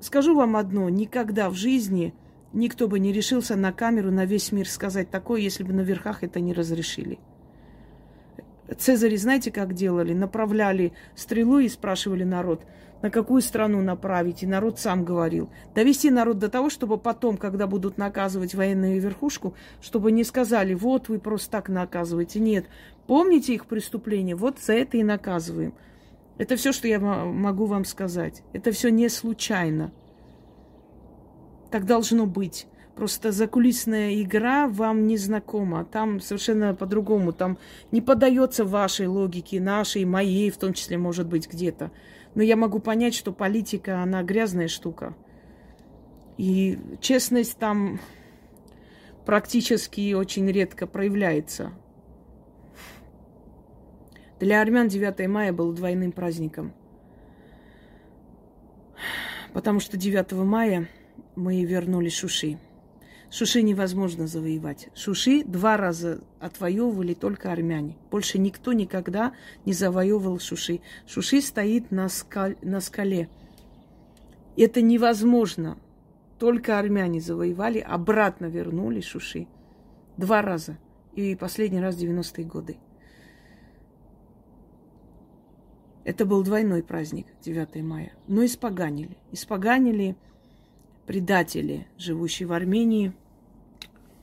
скажу 0.00 0.34
вам 0.34 0.56
одно, 0.56 0.88
никогда 0.88 1.50
в 1.50 1.54
жизни 1.54 2.14
никто 2.52 2.88
бы 2.88 2.98
не 2.98 3.12
решился 3.12 3.54
на 3.54 3.72
камеру 3.72 4.10
на 4.10 4.24
весь 4.24 4.50
мир 4.50 4.68
сказать 4.68 5.10
такое, 5.10 5.40
если 5.40 5.62
бы 5.62 5.72
на 5.72 5.82
верхах 5.82 6.24
это 6.24 6.40
не 6.40 6.52
разрешили. 6.52 7.20
Цезари, 8.76 9.16
знаете, 9.16 9.52
как 9.52 9.74
делали? 9.74 10.14
Направляли 10.14 10.94
стрелу 11.14 11.58
и 11.58 11.68
спрашивали 11.68 12.24
народ, 12.24 12.64
на 13.04 13.10
какую 13.10 13.42
страну 13.42 13.82
направить. 13.82 14.42
И 14.42 14.46
народ 14.46 14.80
сам 14.80 15.04
говорил. 15.04 15.50
Довести 15.74 16.10
народ 16.10 16.38
до 16.38 16.48
того, 16.48 16.70
чтобы 16.70 16.96
потом, 16.96 17.36
когда 17.36 17.66
будут 17.66 17.98
наказывать 17.98 18.54
военную 18.54 18.98
верхушку, 18.98 19.52
чтобы 19.82 20.10
не 20.10 20.24
сказали, 20.24 20.72
вот 20.72 21.10
вы 21.10 21.18
просто 21.18 21.50
так 21.50 21.68
наказываете. 21.68 22.40
Нет, 22.40 22.64
помните 23.06 23.52
их 23.52 23.66
преступления, 23.66 24.34
вот 24.34 24.58
за 24.58 24.72
это 24.72 24.96
и 24.96 25.02
наказываем. 25.02 25.74
Это 26.38 26.56
все, 26.56 26.72
что 26.72 26.88
я 26.88 26.98
могу 26.98 27.66
вам 27.66 27.84
сказать. 27.84 28.42
Это 28.54 28.72
все 28.72 28.90
не 28.90 29.10
случайно. 29.10 29.92
Так 31.70 31.84
должно 31.84 32.24
быть. 32.24 32.66
Просто 32.96 33.32
закулисная 33.32 34.22
игра 34.22 34.66
вам 34.66 35.06
не 35.06 35.18
знакома. 35.18 35.84
Там 35.84 36.20
совершенно 36.20 36.74
по-другому. 36.74 37.32
Там 37.32 37.58
не 37.92 38.00
поддается 38.00 38.64
вашей 38.64 39.08
логике, 39.08 39.60
нашей, 39.60 40.06
моей, 40.06 40.50
в 40.50 40.56
том 40.56 40.72
числе, 40.72 40.96
может 40.96 41.26
быть, 41.26 41.52
где-то. 41.52 41.90
Но 42.34 42.42
я 42.42 42.56
могу 42.56 42.80
понять, 42.80 43.14
что 43.14 43.32
политика, 43.32 44.02
она 44.02 44.22
грязная 44.22 44.68
штука. 44.68 45.14
И 46.36 46.78
честность 47.00 47.58
там 47.58 48.00
практически 49.24 50.12
очень 50.14 50.50
редко 50.50 50.86
проявляется. 50.86 51.72
Для 54.40 54.60
армян 54.60 54.88
9 54.88 55.28
мая 55.28 55.52
был 55.52 55.72
двойным 55.72 56.10
праздником. 56.10 56.74
Потому 59.52 59.78
что 59.78 59.96
9 59.96 60.32
мая 60.32 60.88
мы 61.36 61.62
вернули 61.64 62.08
Шуши. 62.08 62.58
Шуши 63.34 63.62
невозможно 63.62 64.28
завоевать. 64.28 64.90
Шуши 64.94 65.42
два 65.42 65.76
раза 65.76 66.20
отвоевывали 66.38 67.14
только 67.14 67.50
армяне. 67.50 67.96
Больше 68.08 68.38
никто 68.38 68.72
никогда 68.72 69.32
не 69.66 69.72
завоевывал 69.72 70.38
Шуши. 70.38 70.80
Шуши 71.04 71.40
стоит 71.40 71.90
на, 71.90 72.08
скаль, 72.08 72.56
на 72.62 72.80
скале. 72.80 73.28
Это 74.56 74.82
невозможно. 74.82 75.76
Только 76.38 76.78
армяне 76.78 77.20
завоевали, 77.20 77.80
обратно 77.80 78.46
вернули 78.46 79.00
Шуши. 79.00 79.48
Два 80.16 80.40
раза. 80.40 80.78
И 81.14 81.34
последний 81.34 81.80
раз 81.80 81.96
в 81.96 82.04
90-е 82.04 82.44
годы. 82.44 82.76
Это 86.04 86.24
был 86.24 86.44
двойной 86.44 86.84
праздник, 86.84 87.26
9 87.42 87.82
мая. 87.82 88.12
Но 88.28 88.44
испоганили. 88.44 89.16
Испоганили 89.32 90.14
предатели, 91.04 91.88
живущие 91.98 92.46
в 92.46 92.52
Армении– 92.52 93.12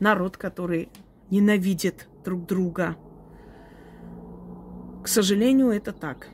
народ, 0.02 0.36
который 0.36 0.90
ненавидит 1.30 2.10
друг 2.26 2.46
друга. 2.46 2.98
К 5.02 5.08
сожалению, 5.08 5.70
это 5.70 5.94
так. 5.94 6.28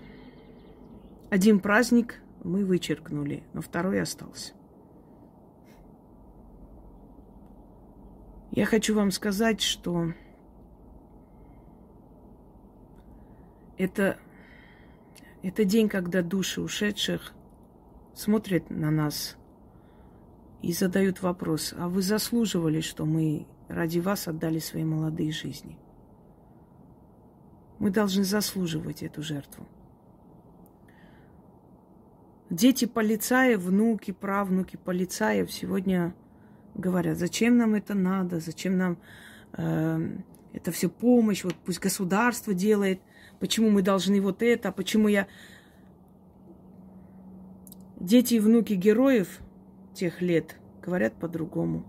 Один 1.30 1.60
праздник 1.60 2.22
мы 2.44 2.66
вычеркнули, 2.66 3.44
но 3.54 3.62
второй 3.62 4.02
остался. 4.02 4.54
Я 8.52 8.66
хочу 8.66 8.96
вам 8.96 9.12
сказать, 9.12 9.62
что 9.62 10.14
это, 13.78 14.18
это 15.44 15.66
день, 15.66 15.90
когда 15.90 16.22
души 16.24 16.62
ушедших 16.62 17.34
смотрят 18.16 18.70
на 18.70 18.90
нас 18.90 19.36
и 20.62 20.74
задают 20.74 21.22
вопрос, 21.22 21.76
а 21.78 21.88
вы 21.88 22.02
заслуживали, 22.02 22.82
что 22.82 23.06
мы 23.06 23.46
ради 23.68 24.00
вас 24.00 24.28
отдали 24.28 24.60
свои 24.60 24.84
молодые 24.84 25.32
жизни. 25.32 25.78
Мы 27.80 27.92
должны 27.92 28.24
заслуживать 28.24 29.04
эту 29.04 29.22
жертву. 29.22 29.68
Дети 32.50 32.86
полицаев, 32.86 33.60
внуки, 33.60 34.12
правнуки 34.12 34.78
полицаев 34.78 35.52
сегодня 35.52 36.16
говорят, 36.76 37.18
зачем 37.18 37.58
нам 37.58 37.76
это 37.76 37.94
надо, 37.94 38.40
зачем 38.40 38.78
нам 38.78 38.98
э, 39.54 40.18
это 40.54 40.72
все 40.72 40.90
помощь, 40.90 41.44
вот 41.44 41.56
пусть 41.66 41.80
государство 41.80 42.54
делает, 42.54 43.02
почему 43.40 43.70
мы 43.70 43.82
должны 43.82 44.22
вот 44.22 44.42
это, 44.42 44.72
почему 44.72 45.08
я... 45.08 45.28
Дети 48.00 48.36
и 48.36 48.40
внуки 48.40 48.74
героев 48.74 49.40
тех 49.94 50.22
лет 50.22 50.56
говорят 50.82 51.16
по-другому. 51.16 51.86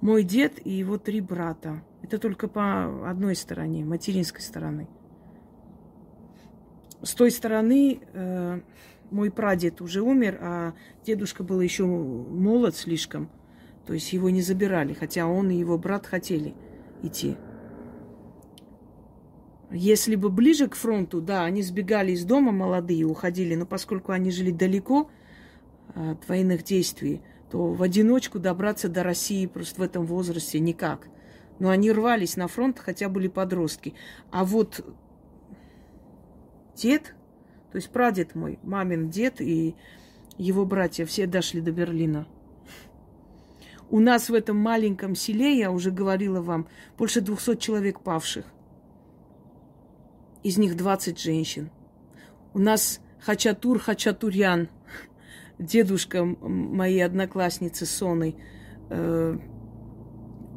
Мой 0.00 0.22
дед 0.24 0.64
и 0.64 0.70
его 0.70 0.96
три 0.98 1.20
брата. 1.20 1.82
Это 2.02 2.18
только 2.18 2.48
по 2.48 3.08
одной 3.08 3.36
стороне, 3.36 3.84
материнской 3.84 4.40
стороны. 4.40 4.88
С 7.02 7.14
той 7.14 7.30
стороны 7.30 8.00
э, 8.12 8.60
мой 9.10 9.30
прадед 9.30 9.80
уже 9.80 10.02
умер, 10.02 10.38
а 10.40 10.74
дедушка 11.04 11.44
был 11.44 11.60
еще 11.60 11.84
молод 11.84 12.76
слишком. 12.76 13.30
То 13.86 13.94
есть 13.94 14.12
его 14.12 14.30
не 14.30 14.42
забирали, 14.42 14.92
хотя 14.94 15.26
он 15.26 15.50
и 15.50 15.56
его 15.56 15.76
брат 15.78 16.06
хотели 16.06 16.54
идти. 17.02 17.36
Если 19.70 20.16
бы 20.16 20.30
ближе 20.30 20.68
к 20.68 20.74
фронту, 20.74 21.20
да, 21.20 21.44
они 21.44 21.62
сбегали 21.62 22.12
из 22.12 22.24
дома 22.24 22.52
молодые, 22.52 23.04
уходили, 23.04 23.54
но 23.54 23.66
поскольку 23.66 24.12
они 24.12 24.30
жили 24.30 24.50
далеко 24.50 25.10
от 25.94 26.28
военных 26.28 26.64
действий, 26.64 27.22
то 27.50 27.72
в 27.72 27.82
одиночку 27.82 28.38
добраться 28.38 28.88
до 28.88 29.02
России 29.02 29.46
просто 29.46 29.80
в 29.80 29.84
этом 29.84 30.06
возрасте 30.06 30.60
никак. 30.60 31.08
Но 31.58 31.68
они 31.68 31.92
рвались 31.92 32.36
на 32.36 32.48
фронт, 32.48 32.78
хотя 32.78 33.08
были 33.08 33.28
подростки. 33.28 33.94
А 34.30 34.44
вот 34.44 34.84
дед, 36.76 37.14
то 37.72 37.76
есть 37.76 37.90
прадед 37.90 38.34
мой, 38.34 38.58
мамин 38.62 39.10
дед 39.10 39.40
и 39.40 39.74
его 40.38 40.64
братья 40.64 41.04
все 41.04 41.26
дошли 41.26 41.60
до 41.60 41.72
Берлина. 41.72 42.26
У 43.90 43.98
нас 43.98 44.30
в 44.30 44.34
этом 44.34 44.56
маленьком 44.56 45.16
селе, 45.16 45.58
я 45.58 45.72
уже 45.72 45.90
говорила 45.90 46.40
вам, 46.40 46.68
больше 46.96 47.20
200 47.20 47.56
человек 47.56 48.00
павших. 48.00 48.46
Из 50.44 50.56
них 50.56 50.76
20 50.76 51.18
женщин. 51.20 51.70
У 52.54 52.60
нас 52.60 53.00
Хачатур 53.20 53.80
Хачатурян, 53.80 54.68
дедушка 55.60 56.24
моей 56.24 57.04
одноклассницы 57.04 57.86
Соны, 57.86 58.34
э, 58.88 59.38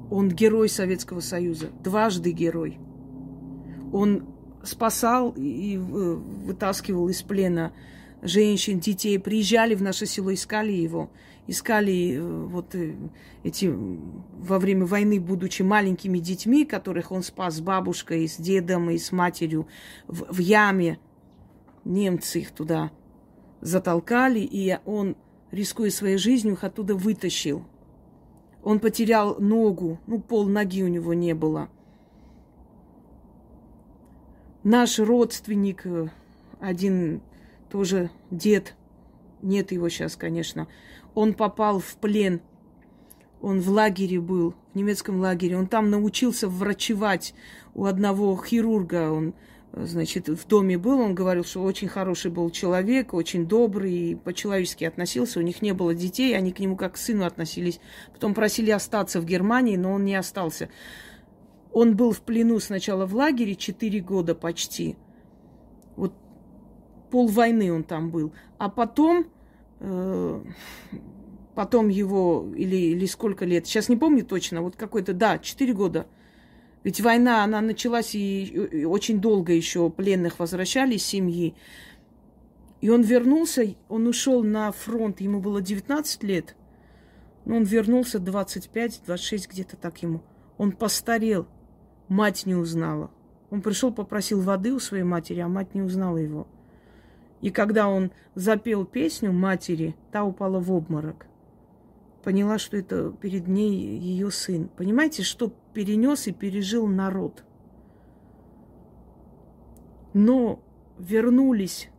он 0.10 0.30
герой 0.30 0.70
Советского 0.70 1.20
Союза, 1.20 1.70
дважды 1.84 2.32
герой. 2.32 2.80
Он 3.92 4.26
спасал 4.64 5.34
и 5.36 5.78
вытаскивал 5.78 7.10
из 7.10 7.22
плена 7.22 7.74
женщин, 8.22 8.80
детей, 8.80 9.20
приезжали 9.20 9.76
в 9.76 9.82
наше 9.82 10.06
село, 10.06 10.34
искали 10.34 10.72
его, 10.72 11.12
искали 11.48 12.16
э, 12.16 12.22
вот 12.22 12.74
э, 12.74 12.96
эти 13.44 13.66
во 13.68 14.60
время 14.60 14.86
войны, 14.86 15.20
будучи 15.20 15.62
маленькими 15.62 16.20
детьми, 16.20 16.64
которых 16.64 17.12
он 17.12 17.24
спас 17.24 17.56
с 17.56 17.62
бабушкой, 17.62 18.30
с 18.30 18.38
дедом 18.38 18.90
и 18.90 18.98
с 18.98 19.12
матерью 19.12 19.68
в, 20.08 20.34
в 20.34 20.40
яме. 20.40 21.00
Немцы 21.84 22.40
их 22.40 22.52
туда 22.52 22.92
затолкали, 23.64 24.40
и 24.40 24.78
он, 24.86 25.16
рискуя 25.52 25.90
своей 25.90 26.18
жизнью, 26.18 26.54
их 26.54 26.64
оттуда 26.64 26.96
вытащил. 26.96 27.64
Он 28.64 28.80
потерял 28.80 29.40
ногу, 29.40 30.00
ну, 30.06 30.20
пол 30.20 30.48
ноги 30.48 30.84
у 30.84 30.88
него 30.88 31.14
не 31.14 31.34
было. 31.34 31.70
Наш 34.64 35.00
родственник, 35.00 35.86
э, 35.86 36.08
один 36.60 37.22
тоже 37.70 38.10
дед, 38.32 38.76
нет 39.42 39.72
его 39.72 39.90
сейчас, 39.90 40.16
конечно, 40.16 40.68
он 41.16 41.34
попал 41.34 41.80
в 41.80 41.96
плен. 41.96 42.42
Он 43.42 43.60
в 43.60 43.70
лагере 43.70 44.22
был, 44.22 44.56
в 44.72 44.76
немецком 44.76 45.20
лагере. 45.20 45.58
Он 45.58 45.68
там 45.68 45.90
научился 45.90 46.48
врачевать 46.48 47.36
у 47.74 47.86
одного 47.86 48.42
хирурга. 48.42 49.12
Он, 49.12 49.34
значит, 49.74 50.30
в 50.30 50.48
доме 50.48 50.78
был. 50.78 51.00
Он 51.00 51.16
говорил, 51.16 51.44
что 51.44 51.64
очень 51.64 51.88
хороший 51.88 52.32
был 52.32 52.50
человек, 52.52 53.14
очень 53.14 53.48
добрый 53.48 54.20
по-человечески 54.24 54.84
относился. 54.84 55.40
У 55.40 55.44
них 55.44 55.62
не 55.62 55.74
было 55.74 55.94
детей, 55.96 56.38
они 56.38 56.52
к 56.52 56.60
нему 56.60 56.76
как 56.76 56.94
к 56.94 56.98
сыну 56.98 57.26
относились. 57.26 57.80
Потом 58.14 58.34
просили 58.34 58.72
остаться 58.72 59.20
в 59.20 59.26
Германии, 59.26 59.76
но 59.76 59.94
он 59.94 60.06
не 60.06 60.16
остался. 60.16 60.70
Он 61.72 61.96
был 61.96 62.12
в 62.12 62.22
плену 62.22 62.60
сначала 62.60 63.06
в 63.08 63.16
лагере 63.16 63.56
4 63.56 64.00
года 64.02 64.36
почти. 64.36 64.96
Вот 65.96 66.14
пол 67.10 67.28
войны 67.28 67.74
он 67.74 67.84
там 67.84 68.12
был. 68.12 68.32
А 68.60 68.70
потом, 68.70 69.26
э, 69.80 70.44
потом 71.56 71.90
его, 71.90 72.48
или, 72.56 72.76
или 72.76 73.08
сколько 73.08 73.46
лет, 73.46 73.66
сейчас 73.66 73.90
не 73.90 73.98
помню 73.98 74.24
точно, 74.24 74.62
вот 74.62 74.76
какой-то, 74.76 75.14
да, 75.14 75.40
4 75.40 75.74
года. 75.74 76.06
Ведь 76.84 77.00
война, 77.00 77.44
она 77.44 77.62
началась 77.62 78.14
и, 78.14 78.86
очень 78.86 79.22
долго 79.22 79.54
еще 79.54 79.90
пленных 79.90 80.40
возвращали 80.40 80.96
из 80.96 81.06
семьи. 81.06 81.56
И 82.82 82.90
он 82.90 83.02
вернулся, 83.02 83.76
он 83.88 84.08
ушел 84.08 84.44
на 84.44 84.72
фронт, 84.72 85.22
ему 85.22 85.40
было 85.40 85.62
19 85.62 86.24
лет. 86.24 86.56
Но 87.46 87.56
он 87.56 87.64
вернулся 87.64 88.18
25-26, 88.18 89.50
где-то 89.50 89.78
так 89.78 90.04
ему. 90.04 90.22
Он 90.58 90.74
постарел, 90.74 91.48
мать 92.10 92.46
не 92.46 92.56
узнала. 92.56 93.10
Он 93.50 93.62
пришел, 93.62 93.94
попросил 93.94 94.42
воды 94.42 94.74
у 94.74 94.80
своей 94.80 95.04
матери, 95.04 95.40
а 95.40 95.48
мать 95.48 95.74
не 95.76 95.82
узнала 95.82 96.18
его. 96.18 96.48
И 97.42 97.50
когда 97.50 97.88
он 97.88 98.12
запел 98.36 98.86
песню 98.86 99.32
матери, 99.32 99.96
та 100.12 100.24
упала 100.24 100.60
в 100.60 100.72
обморок. 100.72 101.28
Поняла, 102.24 102.58
что 102.58 102.78
это 102.78 103.12
перед 103.12 103.48
ней 103.48 103.72
ее 104.00 104.32
сын. 104.32 104.70
Понимаете, 104.70 105.24
что 105.24 105.54
перенес 105.74 106.28
и 106.28 106.32
пережил 106.32 106.88
народ. 106.88 107.44
Но 110.14 110.60
вернулись 110.98 111.90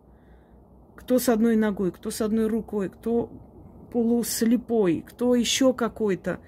кто 1.05 1.19
с 1.19 1.29
одной 1.29 1.55
ногой, 1.57 1.93
кто 1.93 2.11
с 2.11 2.23
одной 2.23 2.47
рукой, 2.47 2.89
кто 2.89 3.31
полуслепой, 3.93 5.05
кто 5.07 5.35
еще 5.35 5.75
какой-то. 5.75 6.41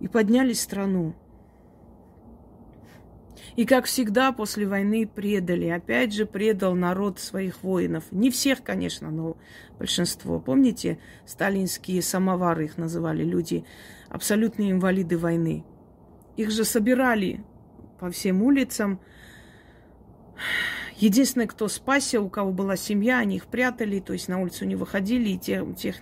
И 0.00 0.08
подняли 0.08 0.52
страну. 0.52 1.14
И, 3.56 3.64
как 3.64 3.86
всегда, 3.86 4.32
после 4.32 4.66
войны 4.66 5.06
предали. 5.06 5.68
Опять 5.68 6.12
же, 6.12 6.26
предал 6.26 6.74
народ 6.74 7.18
своих 7.18 7.62
воинов. 7.62 8.04
Не 8.10 8.30
всех, 8.30 8.62
конечно, 8.62 9.10
но 9.10 9.38
большинство. 9.78 10.40
Помните, 10.40 10.98
сталинские 11.24 12.02
самовары 12.02 12.66
их 12.66 12.76
называли 12.76 13.24
люди, 13.24 13.64
абсолютные 14.10 14.72
инвалиды 14.72 15.16
войны. 15.16 15.64
Их 16.40 16.50
же 16.50 16.64
собирали 16.64 17.44
по 17.98 18.10
всем 18.10 18.42
улицам. 18.42 18.98
Единственное, 20.96 21.46
кто 21.46 21.68
спасся, 21.68 22.18
у 22.18 22.30
кого 22.30 22.50
была 22.50 22.76
семья, 22.76 23.18
они 23.18 23.36
их 23.36 23.46
прятали, 23.46 24.00
то 24.00 24.14
есть 24.14 24.26
на 24.28 24.40
улицу 24.40 24.64
не 24.64 24.74
выходили, 24.74 25.28
и 25.28 25.38
тех, 25.38 25.76
тех 25.76 25.96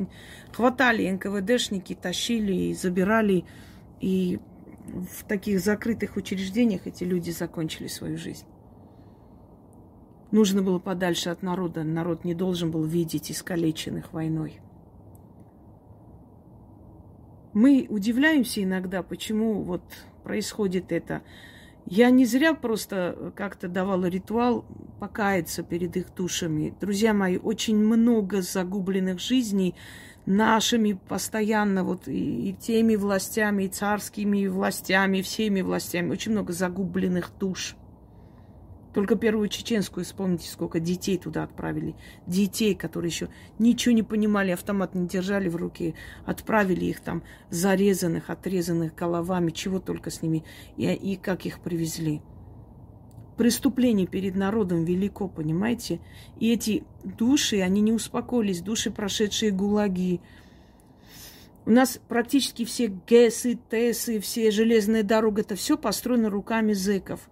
хватали 0.52 1.10
НКВДшники, 1.10 1.96
тащили 1.96 2.52
и 2.52 2.74
забирали, 2.74 3.46
и 4.00 4.38
в 4.86 5.24
таких 5.24 5.58
закрытых 5.58 6.14
учреждениях 6.14 6.86
эти 6.86 7.02
люди 7.02 7.32
закончили 7.32 7.88
свою 7.88 8.16
жизнь. 8.16 8.46
Нужно 10.30 10.62
было 10.62 10.78
подальше 10.78 11.30
от 11.30 11.42
народа. 11.42 11.82
Народ 11.82 12.22
не 12.22 12.34
должен 12.34 12.70
был 12.70 12.84
видеть 12.84 13.32
искалеченных 13.32 14.12
войной. 14.12 14.60
Мы 17.54 17.88
удивляемся 17.90 18.62
иногда, 18.62 19.02
почему 19.02 19.62
вот 19.64 19.82
происходит 20.28 20.92
это. 20.92 21.22
Я 21.86 22.10
не 22.10 22.26
зря 22.26 22.52
просто 22.52 23.32
как-то 23.34 23.66
давала 23.66 24.04
ритуал 24.04 24.66
покаяться 25.00 25.62
перед 25.62 25.96
их 25.96 26.14
душами. 26.14 26.74
Друзья 26.78 27.14
мои, 27.14 27.38
очень 27.38 27.78
много 27.78 28.42
загубленных 28.42 29.20
жизней 29.20 29.74
нашими 30.26 30.92
постоянно 31.08 31.82
вот 31.82 32.08
и, 32.08 32.50
и 32.50 32.52
теми 32.52 32.94
властями, 32.96 33.64
и 33.64 33.68
царскими 33.68 34.46
властями, 34.48 35.18
и 35.18 35.22
всеми 35.22 35.62
властями. 35.62 36.10
Очень 36.10 36.32
много 36.32 36.52
загубленных 36.52 37.30
душ. 37.40 37.74
Только 38.98 39.14
первую 39.14 39.48
чеченскую, 39.48 40.04
вспомните, 40.04 40.50
сколько 40.50 40.80
детей 40.80 41.18
туда 41.18 41.44
отправили. 41.44 41.94
Детей, 42.26 42.74
которые 42.74 43.10
еще 43.10 43.28
ничего 43.60 43.94
не 43.94 44.02
понимали, 44.02 44.50
автомат 44.50 44.96
не 44.96 45.06
держали 45.06 45.48
в 45.48 45.54
руке. 45.54 45.94
Отправили 46.26 46.86
их 46.86 46.98
там 46.98 47.22
зарезанных, 47.48 48.28
отрезанных 48.28 48.96
головами, 48.96 49.52
чего 49.52 49.78
только 49.78 50.10
с 50.10 50.20
ними. 50.20 50.42
И, 50.76 50.92
и 50.92 51.14
как 51.14 51.46
их 51.46 51.60
привезли 51.60 52.22
преступлений 53.36 54.08
перед 54.08 54.34
народом 54.34 54.84
велико, 54.84 55.28
понимаете? 55.28 56.00
И 56.40 56.52
эти 56.52 56.82
души, 57.04 57.60
они 57.60 57.80
не 57.82 57.92
успокоились, 57.92 58.62
души, 58.62 58.90
прошедшие 58.90 59.52
гулаги. 59.52 60.20
У 61.66 61.70
нас 61.70 62.00
практически 62.08 62.64
все 62.64 62.88
ГЭСы, 62.88 63.60
ТЭСы, 63.70 64.18
все 64.18 64.50
железная 64.50 65.04
дорога, 65.04 65.42
это 65.42 65.54
все 65.54 65.78
построено 65.78 66.30
руками 66.30 66.72
зэков. 66.72 67.30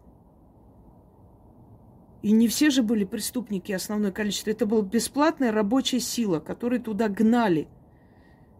И 2.26 2.32
не 2.32 2.48
все 2.48 2.70
же 2.70 2.82
были 2.82 3.04
преступники, 3.04 3.70
основное 3.70 4.10
количество. 4.10 4.50
Это 4.50 4.66
была 4.66 4.82
бесплатная 4.82 5.52
рабочая 5.52 6.00
сила, 6.00 6.40
которую 6.40 6.82
туда 6.82 7.08
гнали– 7.08 7.68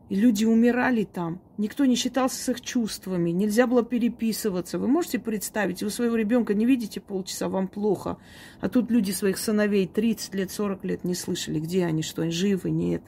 и 0.08 0.14
люди 0.14 0.44
умирали 0.44 1.02
там. 1.02 1.40
Никто 1.58 1.84
не 1.84 1.96
считался 1.96 2.36
с 2.36 2.48
их 2.48 2.60
чувствами. 2.60 3.30
Нельзя 3.30 3.66
было 3.66 3.82
переписываться. 3.82 4.78
Вы 4.78 4.86
можете 4.86 5.18
представить, 5.18 5.82
вы 5.82 5.90
своего 5.90 6.14
ребенка 6.14 6.54
не 6.54 6.64
видите 6.64 7.00
полчаса, 7.00 7.48
вам 7.48 7.66
плохо. 7.66 8.18
А 8.60 8.68
тут 8.68 8.88
люди 8.88 9.10
своих 9.10 9.36
сыновей 9.36 9.88
30 9.88 10.34
лет, 10.36 10.52
40 10.52 10.84
лет 10.84 11.02
не 11.02 11.16
слышали, 11.16 11.58
где 11.58 11.86
они, 11.86 12.02
что 12.02 12.22
они 12.22 12.30
живы, 12.30 12.70
нет. 12.70 13.02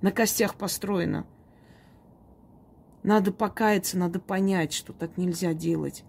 На 0.00 0.10
костях 0.10 0.56
построено. 0.56 1.26
Надо 3.04 3.30
покаяться, 3.30 3.96
надо 3.96 4.18
понять, 4.18 4.72
что 4.72 4.92
так 4.92 5.16
нельзя 5.16 5.54
делать. 5.54 6.02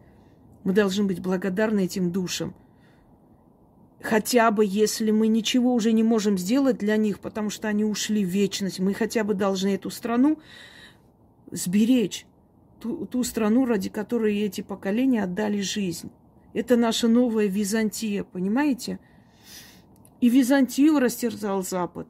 Мы 0.64 0.74
должны 0.74 1.04
быть 1.04 1.22
благодарны 1.22 1.86
этим 1.86 2.12
душам 2.12 2.56
хотя 4.04 4.52
бы 4.52 4.66
если 4.66 5.12
мы 5.12 5.28
ничего 5.30 5.74
уже 5.74 5.94
не 5.94 6.04
можем 6.04 6.38
сделать 6.38 6.78
для 6.78 6.98
них, 6.98 7.20
потому 7.20 7.50
что 7.50 7.70
они 7.70 7.86
ушли 7.86 8.24
в 8.26 8.28
вечность, 8.28 8.80
мы 8.80 8.94
хотя 8.94 9.24
бы 9.24 9.34
должны 9.34 9.70
эту 9.76 9.90
страну 9.90 10.40
сберечь, 11.52 12.26
ту, 12.82 13.06
ту 13.06 13.24
страну, 13.24 13.66
ради 13.66 13.90
которой 13.90 14.38
эти 14.40 14.60
поколения 14.60 15.24
отдали 15.24 15.62
жизнь. 15.62 16.12
Это 16.54 16.76
наша 16.76 17.08
новая 17.08 17.48
Византия, 17.48 18.26
понимаете? 18.26 19.00
И 20.20 20.30
Византию 20.30 21.00
растерзал 21.00 21.64
Запад. 21.64 22.08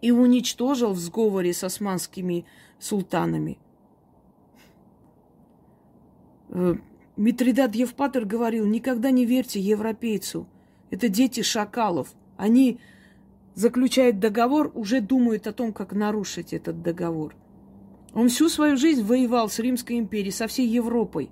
И 0.00 0.10
уничтожил 0.10 0.92
в 0.92 0.98
сговоре 0.98 1.52
с 1.52 1.62
османскими 1.62 2.46
султанами. 2.80 3.58
Э, 6.48 6.74
Митридат 7.16 7.74
Евпатор 7.74 8.24
говорил, 8.24 8.66
никогда 8.66 9.10
не 9.10 9.24
верьте 9.24 9.60
европейцу. 9.60 10.48
Это 10.90 11.08
дети 11.08 11.42
шакалов. 11.42 12.12
Они 12.36 12.80
заключают 13.54 14.18
договор, 14.18 14.70
уже 14.74 15.00
думают 15.00 15.46
о 15.46 15.52
том, 15.52 15.72
как 15.72 15.92
нарушить 15.92 16.52
этот 16.52 16.82
договор. 16.82 17.34
Он 18.14 18.28
всю 18.28 18.48
свою 18.48 18.76
жизнь 18.76 19.04
воевал 19.04 19.48
с 19.48 19.58
Римской 19.58 19.98
империей, 19.98 20.32
со 20.32 20.46
всей 20.46 20.68
Европой. 20.68 21.30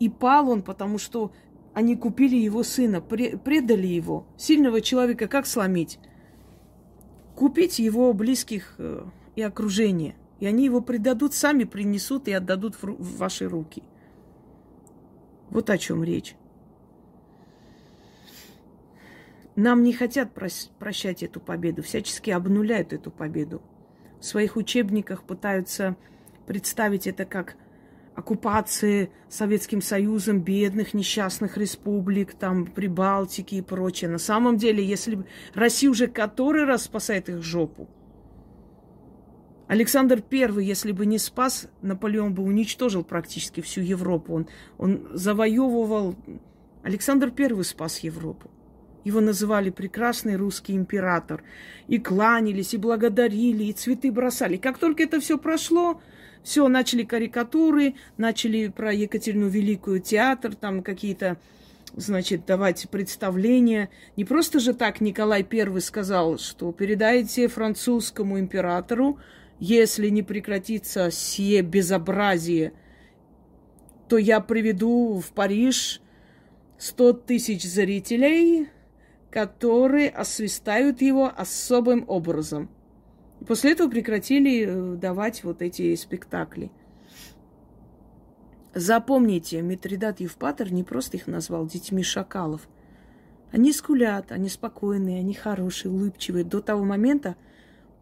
И 0.00 0.08
пал 0.08 0.50
он, 0.50 0.62
потому 0.62 0.98
что 0.98 1.32
они 1.72 1.96
купили 1.96 2.36
его 2.36 2.62
сына, 2.62 3.00
предали 3.00 3.86
его. 3.86 4.26
Сильного 4.36 4.80
человека 4.80 5.28
как 5.28 5.46
сломить? 5.46 5.98
Купить 7.34 7.78
его 7.78 8.12
близких 8.12 8.74
э, 8.78 9.04
и 9.36 9.42
окружение. 9.42 10.16
И 10.40 10.46
они 10.46 10.64
его 10.64 10.80
предадут, 10.80 11.34
сами 11.34 11.64
принесут 11.64 12.28
и 12.28 12.32
отдадут 12.32 12.76
в 12.80 13.18
ваши 13.18 13.48
руки. 13.48 13.82
Вот 15.50 15.70
о 15.70 15.78
чем 15.78 16.04
речь. 16.04 16.36
Нам 19.58 19.82
не 19.82 19.92
хотят 19.92 20.30
прощать 20.78 21.24
эту 21.24 21.40
победу, 21.40 21.82
всячески 21.82 22.30
обнуляют 22.30 22.92
эту 22.92 23.10
победу. 23.10 23.60
В 24.20 24.24
своих 24.24 24.54
учебниках 24.54 25.24
пытаются 25.24 25.96
представить 26.46 27.08
это 27.08 27.24
как 27.24 27.56
оккупации 28.14 29.10
Советским 29.28 29.82
Союзом 29.82 30.42
бедных, 30.42 30.94
несчастных 30.94 31.56
республик, 31.56 32.34
там, 32.34 32.66
Прибалтики 32.66 33.56
и 33.56 33.60
прочее. 33.60 34.08
На 34.10 34.18
самом 34.18 34.58
деле, 34.58 34.84
если 34.84 35.24
Россия 35.54 35.90
уже 35.90 36.06
который 36.06 36.64
раз 36.64 36.84
спасает 36.84 37.28
их 37.28 37.42
жопу, 37.42 37.88
Александр 39.66 40.22
I, 40.30 40.62
если 40.62 40.92
бы 40.92 41.04
не 41.04 41.18
спас, 41.18 41.66
Наполеон 41.82 42.32
бы 42.32 42.44
уничтожил 42.44 43.02
практически 43.02 43.60
всю 43.60 43.80
Европу. 43.80 44.34
Он, 44.34 44.48
он 44.78 45.08
завоевывал... 45.14 46.14
Александр 46.84 47.32
I 47.36 47.64
спас 47.64 47.98
Европу. 47.98 48.52
Его 49.08 49.22
называли 49.22 49.70
прекрасный 49.70 50.36
русский 50.36 50.74
император. 50.74 51.42
И 51.86 51.98
кланялись, 51.98 52.74
и 52.74 52.76
благодарили, 52.76 53.64
и 53.64 53.72
цветы 53.72 54.12
бросали. 54.12 54.58
Как 54.58 54.76
только 54.76 55.02
это 55.02 55.18
все 55.18 55.38
прошло, 55.38 56.02
все, 56.42 56.68
начали 56.68 57.04
карикатуры, 57.04 57.94
начали 58.18 58.68
про 58.68 58.92
Екатерину 58.92 59.48
Великую 59.48 60.00
театр, 60.00 60.54
там 60.54 60.82
какие-то, 60.82 61.38
значит, 61.96 62.44
давать 62.44 62.86
представления. 62.90 63.88
Не 64.18 64.26
просто 64.26 64.60
же 64.60 64.74
так 64.74 65.00
Николай 65.00 65.42
I 65.50 65.80
сказал, 65.80 66.36
что 66.36 66.70
передайте 66.72 67.48
французскому 67.48 68.38
императору, 68.38 69.18
если 69.58 70.10
не 70.10 70.22
прекратится 70.22 71.10
сие 71.10 71.62
безобразие, 71.62 72.74
то 74.10 74.18
я 74.18 74.40
приведу 74.40 75.18
в 75.18 75.32
Париж 75.32 76.02
100 76.76 77.12
тысяч 77.14 77.62
зрителей, 77.64 78.68
которые 79.30 80.08
освистают 80.08 81.02
его 81.02 81.30
особым 81.34 82.04
образом. 82.08 82.68
После 83.46 83.72
этого 83.72 83.88
прекратили 83.88 84.66
э, 84.66 84.96
давать 84.96 85.44
вот 85.44 85.62
эти 85.62 85.94
спектакли. 85.94 86.70
Запомните, 88.74 89.62
Митридат 89.62 90.20
Евпатор 90.20 90.72
не 90.72 90.82
просто 90.82 91.16
их 91.16 91.26
назвал 91.26 91.66
детьми 91.66 92.02
шакалов. 92.02 92.68
Они 93.50 93.72
скулят, 93.72 94.32
они 94.32 94.48
спокойные, 94.48 95.20
они 95.20 95.34
хорошие, 95.34 95.90
улыбчивые 95.90 96.44
до 96.44 96.60
того 96.60 96.84
момента, 96.84 97.36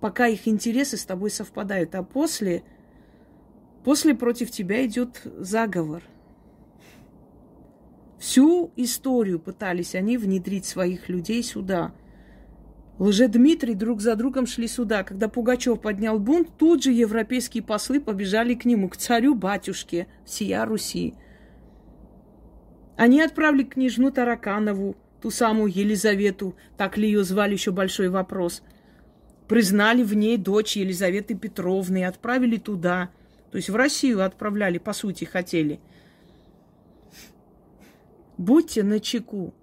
пока 0.00 0.26
их 0.26 0.48
интересы 0.48 0.96
с 0.96 1.04
тобой 1.04 1.30
совпадают. 1.30 1.94
А 1.94 2.02
после, 2.02 2.62
после 3.84 4.14
против 4.14 4.50
тебя 4.50 4.84
идет 4.86 5.22
заговор– 5.38 6.02
Всю 8.26 8.72
историю 8.74 9.38
пытались 9.38 9.94
они 9.94 10.18
внедрить 10.18 10.64
своих 10.64 11.08
людей 11.08 11.44
сюда. 11.44 11.92
Лже-Дмитрий 12.98 13.74
друг 13.74 14.00
за 14.00 14.16
другом 14.16 14.48
шли 14.48 14.66
сюда. 14.66 15.04
Когда 15.04 15.28
Пугачев 15.28 15.80
поднял 15.80 16.18
бунт, 16.18 16.48
тут 16.58 16.82
же 16.82 16.90
европейские 16.90 17.62
послы 17.62 18.00
побежали 18.00 18.54
к 18.54 18.64
нему, 18.64 18.88
к 18.88 18.96
царю-батюшке 18.96 20.08
всея 20.24 20.64
Руси. 20.64 21.14
Они 22.96 23.22
отправили 23.22 23.62
княжну 23.62 24.10
Тараканову, 24.10 24.96
ту 25.22 25.30
самую 25.30 25.72
Елизавету, 25.72 26.56
так 26.76 26.96
ли 26.96 27.06
ее 27.06 27.22
звали, 27.22 27.52
еще 27.52 27.70
большой 27.70 28.08
вопрос. 28.08 28.64
Признали 29.46 30.02
в 30.02 30.14
ней 30.14 30.36
дочь 30.36 30.76
Елизаветы 30.76 31.36
Петровны 31.36 32.04
отправили 32.04 32.56
туда. 32.56 33.10
То 33.52 33.56
есть 33.56 33.70
в 33.70 33.76
Россию 33.76 34.24
отправляли, 34.24 34.78
по 34.78 34.92
сути, 34.92 35.22
хотели– 35.22 35.78
Будьте 38.38 38.82
на 38.82 39.00
чеку. 39.00 39.54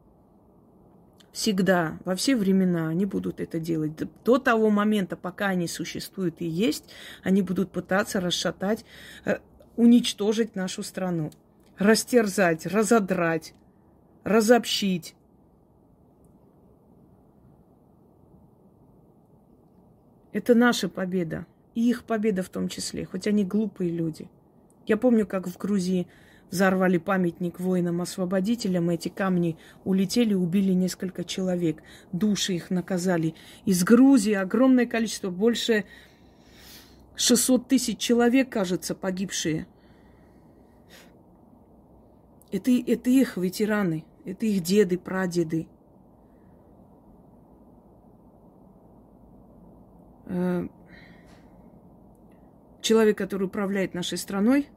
Всегда, 1.31 1.97
во 2.05 2.15
все 2.15 2.35
времена 2.35 2.89
они 2.89 3.05
будут 3.05 3.39
это 3.39 3.59
делать. 3.59 3.93
До 4.23 4.37
того 4.37 4.69
момента, 4.69 5.15
пока 5.15 5.47
они 5.47 5.67
существуют 5.67 6.41
и 6.41 6.45
есть, 6.45 6.85
они 7.23 7.41
будут 7.41 7.71
пытаться 7.71 8.21
расшатать, 8.21 8.85
э, 9.25 9.39
уничтожить 9.75 10.55
нашу 10.55 10.83
страну. 10.83 11.31
Растерзать, 11.77 12.67
разодрать, 12.67 13.55
разобщить. 14.23 15.15
Это 20.33 20.53
наша 20.53 20.87
победа. 20.87 21.47
И 21.73 21.89
их 21.89 22.03
победа 22.03 22.43
в 22.43 22.49
том 22.49 22.67
числе, 22.67 23.05
хоть 23.05 23.25
они 23.25 23.43
глупые 23.43 23.89
люди. 23.89 24.29
Я 24.85 24.97
помню, 24.97 25.25
как 25.25 25.47
в 25.47 25.57
Грузии 25.57 26.07
взорвали 26.53 26.99
памятник 26.99 27.59
воинам-освободителям, 27.59 28.91
эти 28.91 29.09
камни 29.09 29.57
улетели, 29.85 30.35
убили 30.35 30.71
несколько 30.71 31.23
человек, 31.23 31.81
души 32.11 32.53
их 32.53 32.69
наказали. 32.69 33.33
Из 33.65 33.83
Грузии 33.83 34.33
огромное 34.33 34.85
количество, 34.85 35.31
больше 35.31 35.85
600 37.15 37.67
тысяч 37.67 37.97
человек, 37.97 38.51
кажется, 38.51 38.93
погибшие. 38.93 39.65
Это, 42.51 42.69
это 42.69 43.09
их 43.09 43.35
ветераны, 43.35 44.05
это 44.23 44.45
их 44.45 44.61
деды, 44.61 44.99
прадеды. 44.99 45.67
Э, 50.27 50.67
человек, 52.81 53.17
который 53.17 53.45
управляет 53.47 53.95
нашей 53.95 54.19
страной, 54.19 54.67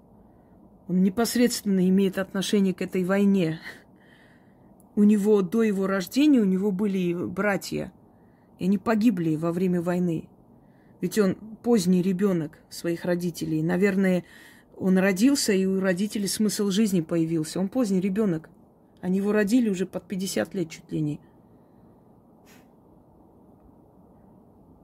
он 0.88 1.02
непосредственно 1.02 1.88
имеет 1.88 2.18
отношение 2.18 2.72
к 2.72 2.80
этой 2.82 3.02
войне. 3.04 3.60
У 4.94 5.02
него 5.02 5.42
до 5.42 5.62
его 5.62 5.86
рождения, 5.86 6.40
у 6.40 6.44
него 6.44 6.70
были 6.70 7.12
братья, 7.12 7.92
и 8.58 8.64
они 8.64 8.78
погибли 8.78 9.36
во 9.36 9.52
время 9.52 9.82
войны. 9.82 10.28
Ведь 11.00 11.18
он 11.18 11.34
поздний 11.62 12.02
ребенок 12.02 12.58
своих 12.70 13.04
родителей. 13.04 13.62
Наверное, 13.62 14.24
он 14.76 14.96
родился, 14.96 15.52
и 15.52 15.66
у 15.66 15.80
родителей 15.80 16.28
смысл 16.28 16.70
жизни 16.70 17.00
появился. 17.00 17.60
Он 17.60 17.68
поздний 17.68 18.00
ребенок. 18.00 18.48
Они 19.00 19.18
его 19.18 19.32
родили 19.32 19.68
уже 19.68 19.86
под 19.86 20.04
50 20.04 20.54
лет 20.54 20.70
чуть 20.70 20.90
ли 20.90 21.00
не. 21.00 21.20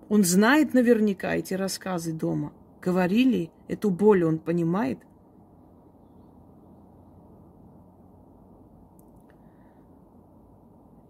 Он 0.09 0.25
знает 0.25 0.75
наверняка 0.75 1.35
эти 1.37 1.55
рассказы 1.55 2.13
дома. 2.13 2.53
Говорили, 2.83 3.51
эту 3.69 3.91
боль 3.91 4.25
он 4.25 4.41
понимает– 4.41 4.99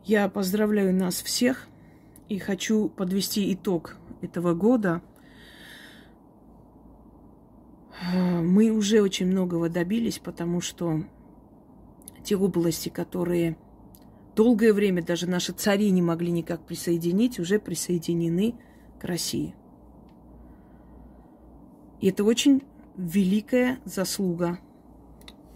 Я 0.05 0.29
поздравляю 0.29 0.93
нас 0.93 1.23
всех 1.23 1.69
и 2.29 2.39
хочу 2.39 2.89
подвести 2.89 3.53
итог 3.55 3.97
этого 4.21 4.53
года. 4.53 5.01
Мы 8.13 8.71
уже 8.71 9.01
очень 9.01 9.27
многого 9.27 9.69
добились, 9.69 10.19
потому 10.19 10.61
что 10.61 11.05
те 12.25 12.37
области, 12.37 12.89
которые 12.89 13.57
долгое 14.35 14.73
время 14.73 15.05
даже 15.05 15.29
наши 15.29 15.53
цари 15.53 15.89
не 15.93 16.03
могли 16.03 16.33
никак 16.33 16.67
присоединить, 16.67 17.39
уже 17.39 17.61
присоединены 17.61 18.57
к 18.99 19.05
России. 19.05 19.55
И 22.01 22.09
это 22.09 22.25
очень 22.25 22.65
великая 22.97 23.79
заслуга 23.85 24.59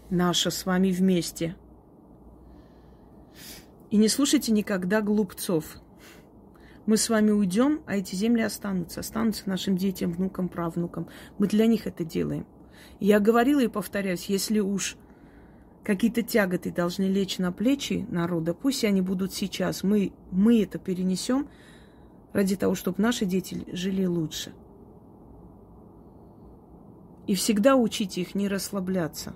наша 0.09 0.51
с 0.51 0.65
вами 0.65 0.91
вместе– 0.91 1.57
и 3.89 3.97
не 3.97 4.09
слушайте 4.09 4.51
никогда 4.51 5.01
глупцов. 5.01 5.77
Мы 6.85 6.97
с 6.97 7.09
вами 7.09 7.31
уйдем, 7.31 7.81
а 7.85 7.97
эти 7.97 8.15
земли 8.15 8.41
останутся. 8.41 9.01
Останутся 9.01 9.49
нашим 9.49 9.75
детям, 9.75 10.13
внукам, 10.13 10.47
правнукам. 10.47 11.07
Мы 11.37 11.47
для 11.47 11.67
них 11.67 11.85
это 11.85 12.03
делаем. 12.05 12.45
я 12.99 13.19
говорила 13.19 13.59
и 13.59 13.67
повторяюсь, 13.67 14.25
если 14.25 14.59
уж 14.59 14.95
какие-то 15.83 16.21
тяготы 16.21 16.71
должны 16.71 17.03
лечь 17.03 17.39
на 17.39 17.51
плечи 17.51 18.05
народа, 18.09 18.53
пусть 18.53 18.83
они 18.83 19.01
будут 19.01 19.33
сейчас. 19.33 19.83
Мы, 19.83 20.13
мы 20.31 20.63
это 20.63 20.79
перенесем 20.79 21.47
ради 22.33 22.55
того, 22.55 22.75
чтобы 22.75 23.01
наши 23.01 23.25
дети 23.25 23.65
жили 23.71 24.05
лучше. 24.05 24.53
И 27.25 27.35
всегда 27.35 27.75
учите 27.75 28.21
их 28.21 28.35
не 28.35 28.47
расслабляться. 28.47 29.33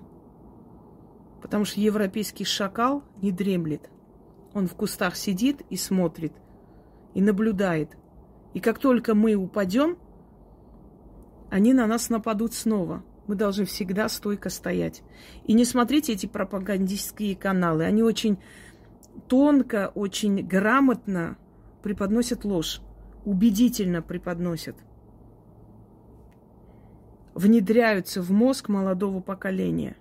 Потому 1.42 1.66
что 1.66 1.80
европейский 1.80 2.44
шакал 2.44 3.02
не 3.20 3.30
дремлет. 3.30 3.91
Он 4.54 4.68
в 4.68 4.74
кустах 4.74 5.16
сидит 5.16 5.62
и 5.70 5.76
смотрит, 5.76 6.32
и 7.14 7.22
наблюдает. 7.22 7.96
И 8.54 8.60
как 8.60 8.78
только 8.78 9.14
мы 9.14 9.34
упадем, 9.34 9.96
они 11.50 11.72
на 11.72 11.86
нас 11.86 12.10
нападут 12.10 12.54
снова. 12.54 13.02
Мы 13.26 13.34
должны 13.34 13.64
всегда 13.64 14.08
стойко 14.08 14.50
стоять. 14.50 15.02
И 15.46 15.52
не 15.54 15.64
смотрите 15.64 16.12
эти 16.12 16.26
пропагандистские 16.26 17.36
каналы. 17.36 17.84
Они 17.84 18.02
очень 18.02 18.38
тонко, 19.28 19.92
очень 19.94 20.46
грамотно 20.46 21.36
преподносят 21.82 22.44
ложь. 22.44 22.80
Убедительно 23.24 24.02
преподносят. 24.02 24.76
Внедряются 27.34 28.20
в 28.20 28.30
мозг 28.32 28.68
молодого 28.68 29.20
поколения. 29.20 29.96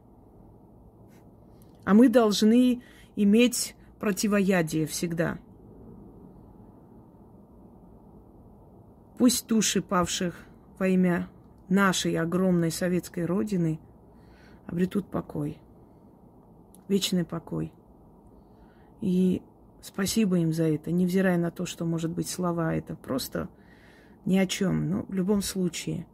А 1.85 1.93
мы 1.93 2.09
должны 2.09 2.81
иметь 3.15 3.75
противоядие 4.01 4.87
всегда. 4.87 5.37
Пусть 9.19 9.47
души 9.47 9.83
павших 9.83 10.43
во 10.79 10.87
имя 10.87 11.29
нашей 11.69 12.17
огромной 12.17 12.71
советской 12.71 13.25
родины 13.25 13.79
обретут 14.65 15.05
покой, 15.05 15.59
вечный 16.87 17.23
покой. 17.23 17.71
И 19.01 19.43
спасибо 19.81 20.39
им 20.39 20.51
за 20.51 20.63
это, 20.63 20.91
невзирая 20.91 21.37
на 21.37 21.51
то, 21.51 21.67
что, 21.67 21.85
может 21.85 22.09
быть, 22.09 22.27
слова 22.27 22.73
это 22.73 22.95
просто 22.95 23.49
ни 24.25 24.39
о 24.39 24.47
чем. 24.47 24.89
Но 24.89 25.03
в 25.03 25.13
любом 25.13 25.43
случае, 25.43 26.07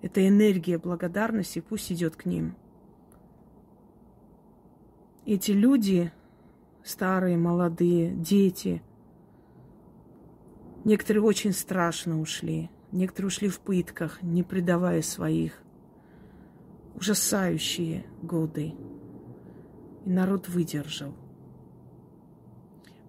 эта 0.00 0.26
энергия 0.26 0.78
благодарности 0.78 1.60
пусть 1.60 1.92
идет 1.92 2.16
к 2.16 2.24
ним. 2.24 2.56
Эти 5.26 5.50
люди, 5.50 6.10
старые, 6.88 7.36
молодые, 7.36 8.10
дети, 8.12 8.82
некоторые 10.84 11.22
очень 11.22 11.52
страшно 11.52 12.18
ушли, 12.18 12.70
некоторые 12.92 13.28
ушли 13.28 13.48
в 13.48 13.60
пытках, 13.60 14.22
не 14.22 14.42
предавая 14.42 15.02
своих. 15.02 15.62
Ужасающие 16.94 18.06
годы. 18.22 18.74
И 20.04 20.10
народ 20.10 20.48
выдержал. 20.48 21.14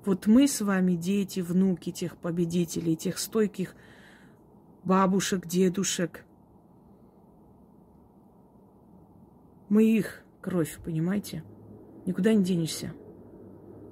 Вот 0.06 0.28
мы 0.28 0.48
с 0.48 0.60
вами, 0.62 0.96
дети, 0.96 1.40
внуки 1.40 1.92
тех 1.92 2.18
победителей, 2.18 2.98
тех 2.98 3.18
стойких 3.18 3.76
бабушек, 4.84 5.48
дедушек. 5.48 6.26
Мы 9.70 9.86
их 9.86 10.22
кровь, 10.42 10.78
понимаете? 10.84 11.44
Никуда 12.06 12.34
не 12.34 12.44
денешься. 12.44 12.94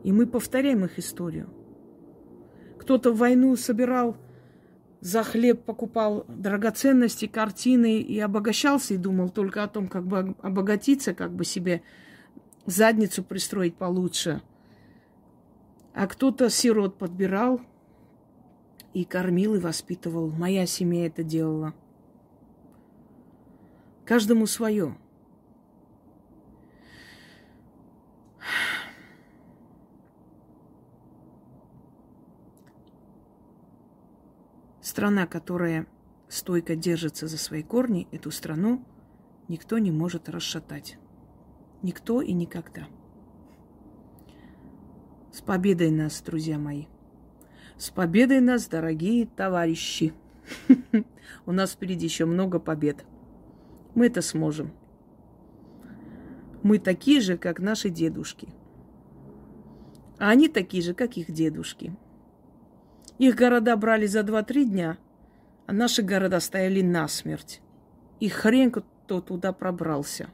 И 0.07 0.13
мы 0.13 0.25
повторяем 0.25 0.85
их 0.85 0.99
историю. 0.99 1.49
Кто-то 2.79 3.11
в 3.11 3.17
войну 3.17 3.57
собирал 3.57 4.15
за 5.01 5.21
хлеб, 5.21 5.65
покупал 5.65 6.23
драгоценности, 6.29 7.27
картины 7.27 7.99
и 7.99 8.17
обогащался 8.17 8.93
и 8.93 8.97
думал 8.97 9.27
только 9.27 9.63
о 9.63 9.67
том, 9.67 9.89
как 9.89 10.07
бы 10.07 10.33
обогатиться, 10.41 11.13
как 11.13 11.33
бы 11.33 11.43
себе 11.43 11.81
задницу 12.65 13.21
пристроить 13.21 13.75
получше. 13.75 14.41
А 15.93 16.07
кто-то 16.07 16.49
сирот 16.49 16.97
подбирал 16.97 17.59
и 18.93 19.03
кормил 19.03 19.55
и 19.55 19.59
воспитывал. 19.59 20.29
Моя 20.29 20.65
семья 20.67 21.07
это 21.07 21.21
делала. 21.21 21.73
Каждому 24.05 24.47
свое. 24.47 24.95
Страна, 34.97 35.27
которая 35.27 35.85
стойко 36.27 36.75
держится 36.75 37.27
за 37.27 37.37
свои 37.37 37.61
корни, 37.61 38.07
эту 38.11 38.31
страну 38.31 38.83
никто 39.47 39.77
не 39.77 39.91
может 39.91 40.27
расшатать. 40.27 40.97
Никто 41.83 42.19
и 42.19 42.33
никогда. 42.33 42.87
С 45.31 45.41
победой 45.41 45.91
нас, 45.91 46.19
друзья 46.25 46.57
мои. 46.57 46.85
С 47.77 47.91
победой 47.91 48.41
нас, 48.41 48.67
дорогие 48.67 49.27
товарищи. 49.27 50.15
У 51.45 51.51
нас 51.51 51.73
впереди 51.73 52.07
еще 52.07 52.25
много 52.25 52.57
побед. 52.57 53.05
Мы 53.93 54.07
это 54.07 54.23
сможем. 54.23 54.71
Мы 56.63 56.79
такие 56.79 57.21
же, 57.21 57.37
как 57.37 57.59
наши 57.59 57.91
дедушки. 57.91 58.47
А 60.17 60.31
они 60.31 60.47
такие 60.47 60.81
же, 60.81 60.95
как 60.95 61.17
их 61.17 61.31
дедушки. 61.31 61.95
Их 63.17 63.35
города 63.35 63.75
брали 63.75 64.05
за 64.05 64.21
2-3 64.21 64.65
дня, 64.65 64.97
а 65.65 65.73
наши 65.73 66.03
города 66.03 66.39
стояли 66.39 66.81
насмерть. 66.81 67.61
И 68.19 68.29
хрен 68.29 68.71
кто 68.71 69.21
туда 69.21 69.53
пробрался. 69.53 70.29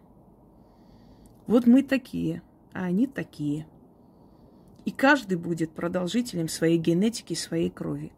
Вот 1.47 1.65
мы 1.65 1.83
такие, 1.83 2.41
а 2.73 2.85
они 2.85 3.07
такие. 3.07 3.67
И 4.85 4.91
каждый 4.91 5.37
будет 5.37 5.71
продолжителем 5.71 6.47
своей 6.47 6.77
генетики, 6.77 7.33
своей 7.33 7.69
крови. 7.69 8.11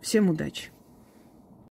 Всем 0.00 0.30
удачи! 0.30 0.75